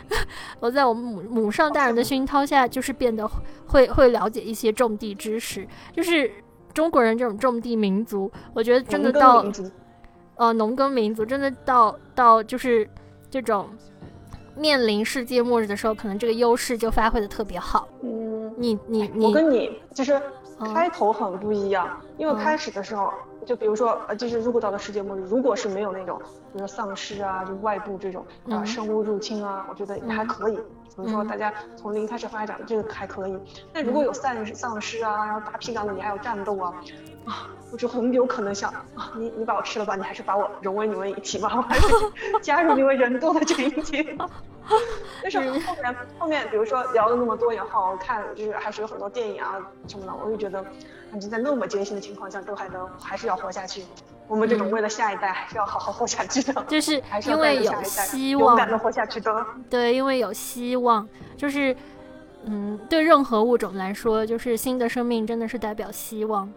[0.59, 3.27] 我在我母母上大人的熏陶下，就是变得
[3.67, 5.67] 会会了解一些种地知识。
[5.93, 6.31] 就是
[6.73, 9.45] 中国人这种种地民族，我觉得真的到
[10.35, 12.87] 呃农耕民族，真的到到就是
[13.29, 13.67] 这种
[14.55, 17.87] 面临世界末日的时候，可能这个优势就发挥的特别好。
[18.01, 20.21] 嗯，你你你，我跟你就是。
[20.73, 23.13] 开头很不一样，因为开始的时候，
[23.47, 26.19] 就比如说，呃，就是如果到了世界末日，如果是没有那种，
[26.51, 30.55] 比如说丧尸啊，就外部这种啊生物入侵啊，我觉得还可以。
[30.57, 33.39] 比如说大家从零开始发展，这个还可以。
[33.73, 36.73] 那如果有丧丧尸啊，然后大批量的你还有战斗啊，
[37.27, 41.87] 啊，我就很有可能想啊，你你把我吃了吧，你还是把我融为你们一体吧，我还是
[42.41, 44.17] 加入你们人多的群体。
[45.21, 49.55] 但是后面后面，比如说聊了那么多以后，看就是还是有很多电影啊
[49.87, 50.61] 什么的，我就觉得，
[51.09, 53.83] 反正在那么艰辛的情况下，都还能还是要活下去。
[54.27, 56.63] 我们这种为了下一代，还是要好好活下去的。
[56.67, 59.45] 就是因为有希望，勇敢的活下去的。
[59.69, 61.07] 对，因为有希望，
[61.37, 61.73] 就是
[62.43, 66.51] 嗯，对任何物种来说，就是新的生命真的是代表希望。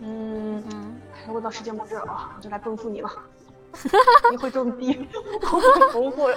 [0.00, 3.10] 嗯嗯，如果到世界末日了，我就来奔赴你了。
[4.32, 5.08] 你会种地，
[5.92, 6.34] 不会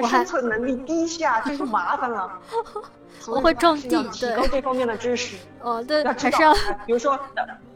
[0.00, 0.08] 哇！
[0.08, 2.40] 生存能力低下，真是麻烦了。
[3.28, 5.36] 我会种地，提高这方面的知识。
[5.60, 6.54] 哦，对，还是要，
[6.86, 7.18] 比如说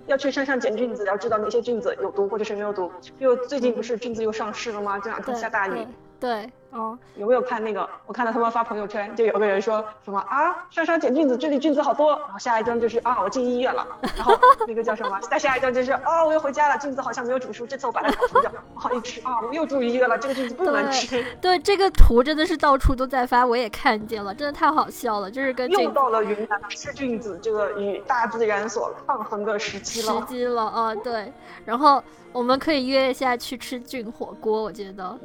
[0.07, 2.91] 要去山上捡菌子，要知道哪些菌子有毒或者是没有毒。
[3.21, 4.99] 就最近不是菌子又上市了吗？
[4.99, 5.87] 这两天下大雨。
[6.23, 7.89] 对，哦，有没有看那个？
[8.07, 12.13] 我看到他们发朋友圈，就有个人说什么啊，珊珊捡菌子，这里菌子好多。
[12.13, 13.85] 然后下一张就是啊，我进医院了。
[14.17, 15.19] 然后那个叫什么？
[15.29, 18.53] 再下一张就是啊，我又回家了，菌子好像没有煮熟，这次我把它煮熟掉。
[18.77, 21.27] 好一吃啊，我又住医院了，这个菌子不能吃。
[21.43, 30.21] 对，这个图真的是到处都在发，我也看见了，真的太好笑了，就是跟又到了云南吃菌子这个与大自然所抗衡的时期了。
[30.21, 31.33] 时机了啊，对。
[31.65, 32.01] 然后
[32.33, 35.19] 我们可以约一下去吃菌火锅，我觉得。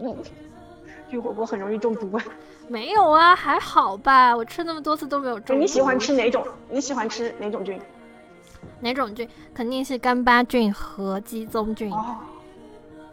[1.09, 2.19] 菌火锅很容易中毒，
[2.67, 5.61] 没有啊，还好吧，我吃那么多次都没有中毒。
[5.61, 6.45] 你喜欢吃哪种？
[6.69, 7.79] 你喜欢吃哪种菌？
[8.81, 9.27] 哪种菌？
[9.53, 11.91] 肯定是干巴菌和鸡枞菌。
[11.93, 12.17] 哦，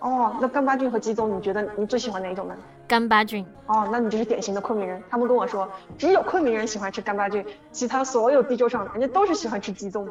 [0.00, 2.56] 哦，那干巴菌和鸡枞，你觉得你最喜欢哪一种呢？
[2.86, 3.46] 干巴菌。
[3.66, 5.02] 哦，那你就是典型的昆明人。
[5.08, 10.06] 他们跟我说，只有昆明人喜欢吃干巴菌，其他所有地州上人家都是喜欢吃鸡枞，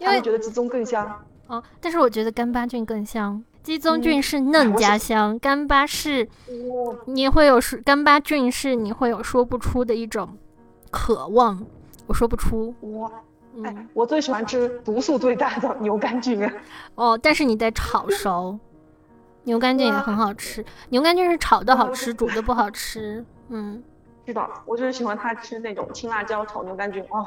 [0.00, 1.24] 他们觉得鸡枞更香。
[1.48, 3.44] 哦，但是我觉得干巴菌更香。
[3.66, 6.28] 鸡枞菌是嫩家乡，干巴是
[7.06, 10.38] 你会有说干巴菌是你会有说不出的一种
[10.92, 11.66] 渴望，
[12.06, 12.72] 我说不出。
[12.82, 13.10] 哇，
[13.64, 16.48] 哎，我最喜欢吃毒素最大的牛肝菌。
[16.94, 18.56] 哦，但是你得炒熟，
[19.42, 20.64] 牛肝菌也很好吃。
[20.90, 23.24] 牛肝菌是炒的好吃，煮的不好吃。
[23.48, 23.82] 嗯，
[24.24, 27.04] 知道，我就是喜欢它吃那种青辣椒炒牛肝菌。
[27.10, 27.26] 哦，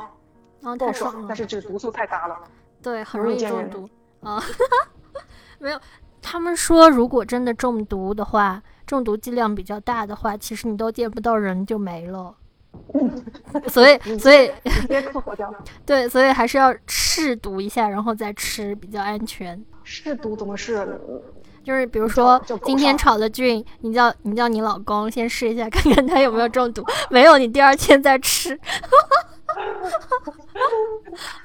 [0.61, 1.25] 哦，太爽了。
[1.27, 2.39] 但是这个毒素太大了，
[2.81, 3.89] 对，很容易中毒。
[4.25, 4.41] 啊，
[5.59, 5.77] 没有。
[6.21, 12.35] 他们说，如果真的中毒的话，中毒剂量比较大的话，其实你都见不到人就没了。
[13.67, 14.51] 所以，所以
[15.85, 19.59] 对，所以还是要试毒一下，然后再吃比较安全。
[19.83, 20.99] 试毒怎么试？
[21.63, 26.85] 就是比如说今天炒的菌，你叫你叫你老公先试一下，看看他有没有中毒。
[27.09, 28.57] 没有，你第二天再吃。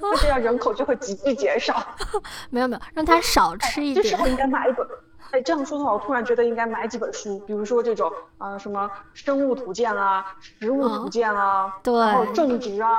[0.00, 1.74] 那这样人口就会急剧减少。
[2.50, 4.02] 没有没有，让他少吃一点。
[4.02, 4.86] 这时候应该买一本。
[5.30, 10.24] 哎，这样说的话，我突然觉得应该买几本书，比如说这种啊什么生物图鉴啊、
[10.60, 12.90] 植物图鉴啊，对，然后种植啊、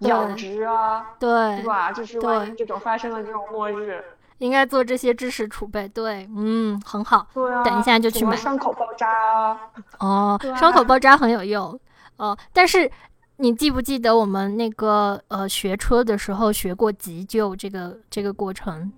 [0.00, 1.92] 养殖啊，对，是吧？
[1.92, 4.02] 就是万一这种发生了这种末日，
[4.38, 5.86] 应该做这些知识储备。
[5.86, 7.24] 对，嗯，很好。
[7.32, 7.62] 对啊。
[7.62, 8.34] 等一下就去买。
[8.34, 9.60] 伤口包扎啊。
[10.00, 11.78] 哦，伤口包扎很有用。
[12.16, 12.90] 哦，但是。
[13.38, 18.90] 你记不记得我们那个呃学车的时候学过急救这个这个过程，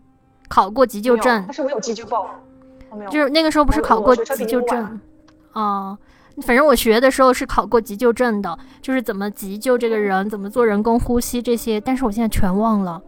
[0.48, 1.42] 考过急救证？
[1.46, 2.26] 但是我有急救包，
[3.10, 5.00] 就是那个时候不是考过急救证？
[5.54, 5.98] 哦，
[6.42, 13.02] 反正我学的时候是考过急救证的，就是怎么急救这个人，怎么做人工呼吸这些，但是我现在全忘了。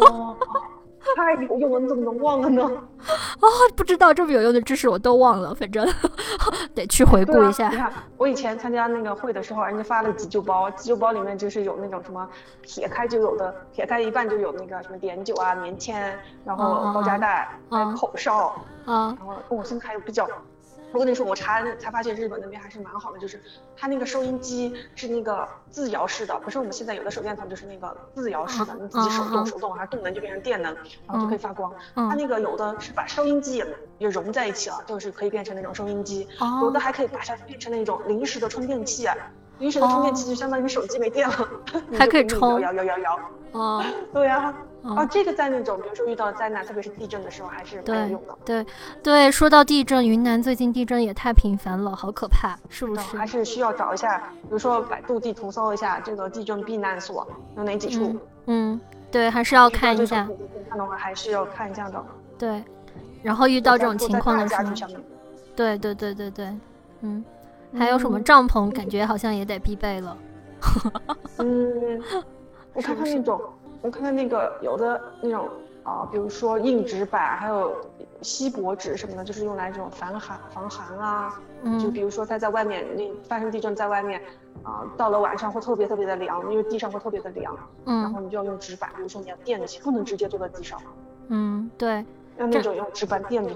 [0.00, 0.36] 哇，
[1.16, 2.62] 太有用了，你怎么能忘了呢？
[3.40, 5.86] 哦，不知道这么有用的知识我都忘了，反正
[6.74, 7.68] 得去回顾一下。
[7.68, 12.28] 你看，我以前参加那个会的时候，人家发了急救包，急救包里面就是有那种什么
[12.62, 20.26] 撇开就有的，撇开一半就有那个什么碘酒啊、棉签，然后包扎带、还有口哨，啊，然后我现在还有比较。
[20.92, 23.40] 我跟你说，我查才发现日本那边还是蛮好的，就是
[23.76, 30.74] 它那个收音机是那个自摇式的，不是我们现在有的手电筒就是那个自摇式的，你自己手动手动，还是动能就变成电能，
[31.06, 31.72] 然后就可以发光。
[31.94, 33.66] 它那个有的是把收音机也
[33.98, 36.28] 也融在一起了，就是可以变成那种收音机，
[36.60, 39.06] 有的还可以把它变成那种临时的充电器，
[39.62, 41.48] 临时的充电器就相当于手机没电了，
[41.96, 43.18] 还可以充，摇摇摇摇。
[43.52, 44.52] 哦，对呀。
[44.82, 48.36] 啊，这个在那种，比如说遇到灾难，特别是地震的时候，还是蛮有用的。
[48.44, 48.66] 对
[49.00, 53.16] 对，说到地震，云南最近地震也太频繁了，好可怕，是不是？
[53.16, 57.24] 还是需要找一下，比如说百度地图搜一下这个地震避难所
[57.56, 58.18] 有哪几处。
[58.46, 58.80] 嗯，
[59.12, 60.28] 对，还是要看一下。
[60.68, 62.04] 看的话，还是要看一下的。
[62.36, 62.64] 对，
[63.22, 64.64] 然后遇到这种情况的时候，
[65.54, 66.52] 对对对对对，
[67.02, 67.24] 嗯，
[67.76, 70.16] 还有什么帐篷，感觉好像也得必备了。
[71.38, 72.02] 嗯，
[72.74, 73.40] 我看看那种。
[73.80, 75.48] 我看看那个有的那种
[75.82, 77.74] 啊，比如说硬纸板，还有
[78.20, 81.40] 锡箔纸什么的，就是用来这种防寒防寒啊。
[81.64, 81.76] 嗯。
[81.80, 84.22] 就比如说他在外面，那发生地震在外面，
[84.62, 87.52] 啊，到了晚上会特别特别的凉，因为地上会特别的凉。
[87.86, 88.02] 嗯。
[88.02, 90.80] 然后你就要用纸板，比如说你要垫起，不能直接坐在地上。
[91.26, 92.06] 嗯，对。
[92.38, 93.52] 要那种用纸板垫着。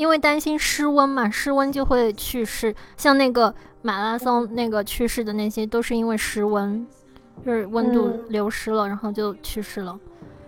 [0.00, 2.74] 因为担心失温嘛，失温就会去世。
[2.96, 6.86] 像那个马拉松那个去世的那些，都是因为失温。
[7.44, 9.98] 就是温度流失了，然后就去世了，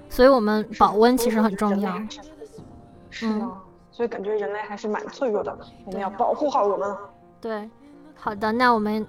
[0.08, 1.94] 所以我们保温其实很重要。
[3.10, 3.48] 是的，
[3.90, 6.94] 所以感觉人类还是蛮脆弱的，我们要保护好我们。
[7.40, 7.68] 对，
[8.14, 9.06] 好的，那我们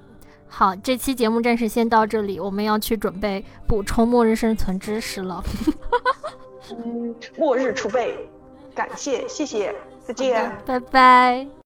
[0.48, 5.44] 好，这期节目暂时先到这里，我们要去准备补充末日生存知识了。
[6.72, 8.30] 嗯，末日储备，
[8.74, 9.76] 感谢，谢谢，
[10.06, 11.54] 再见，拜拜。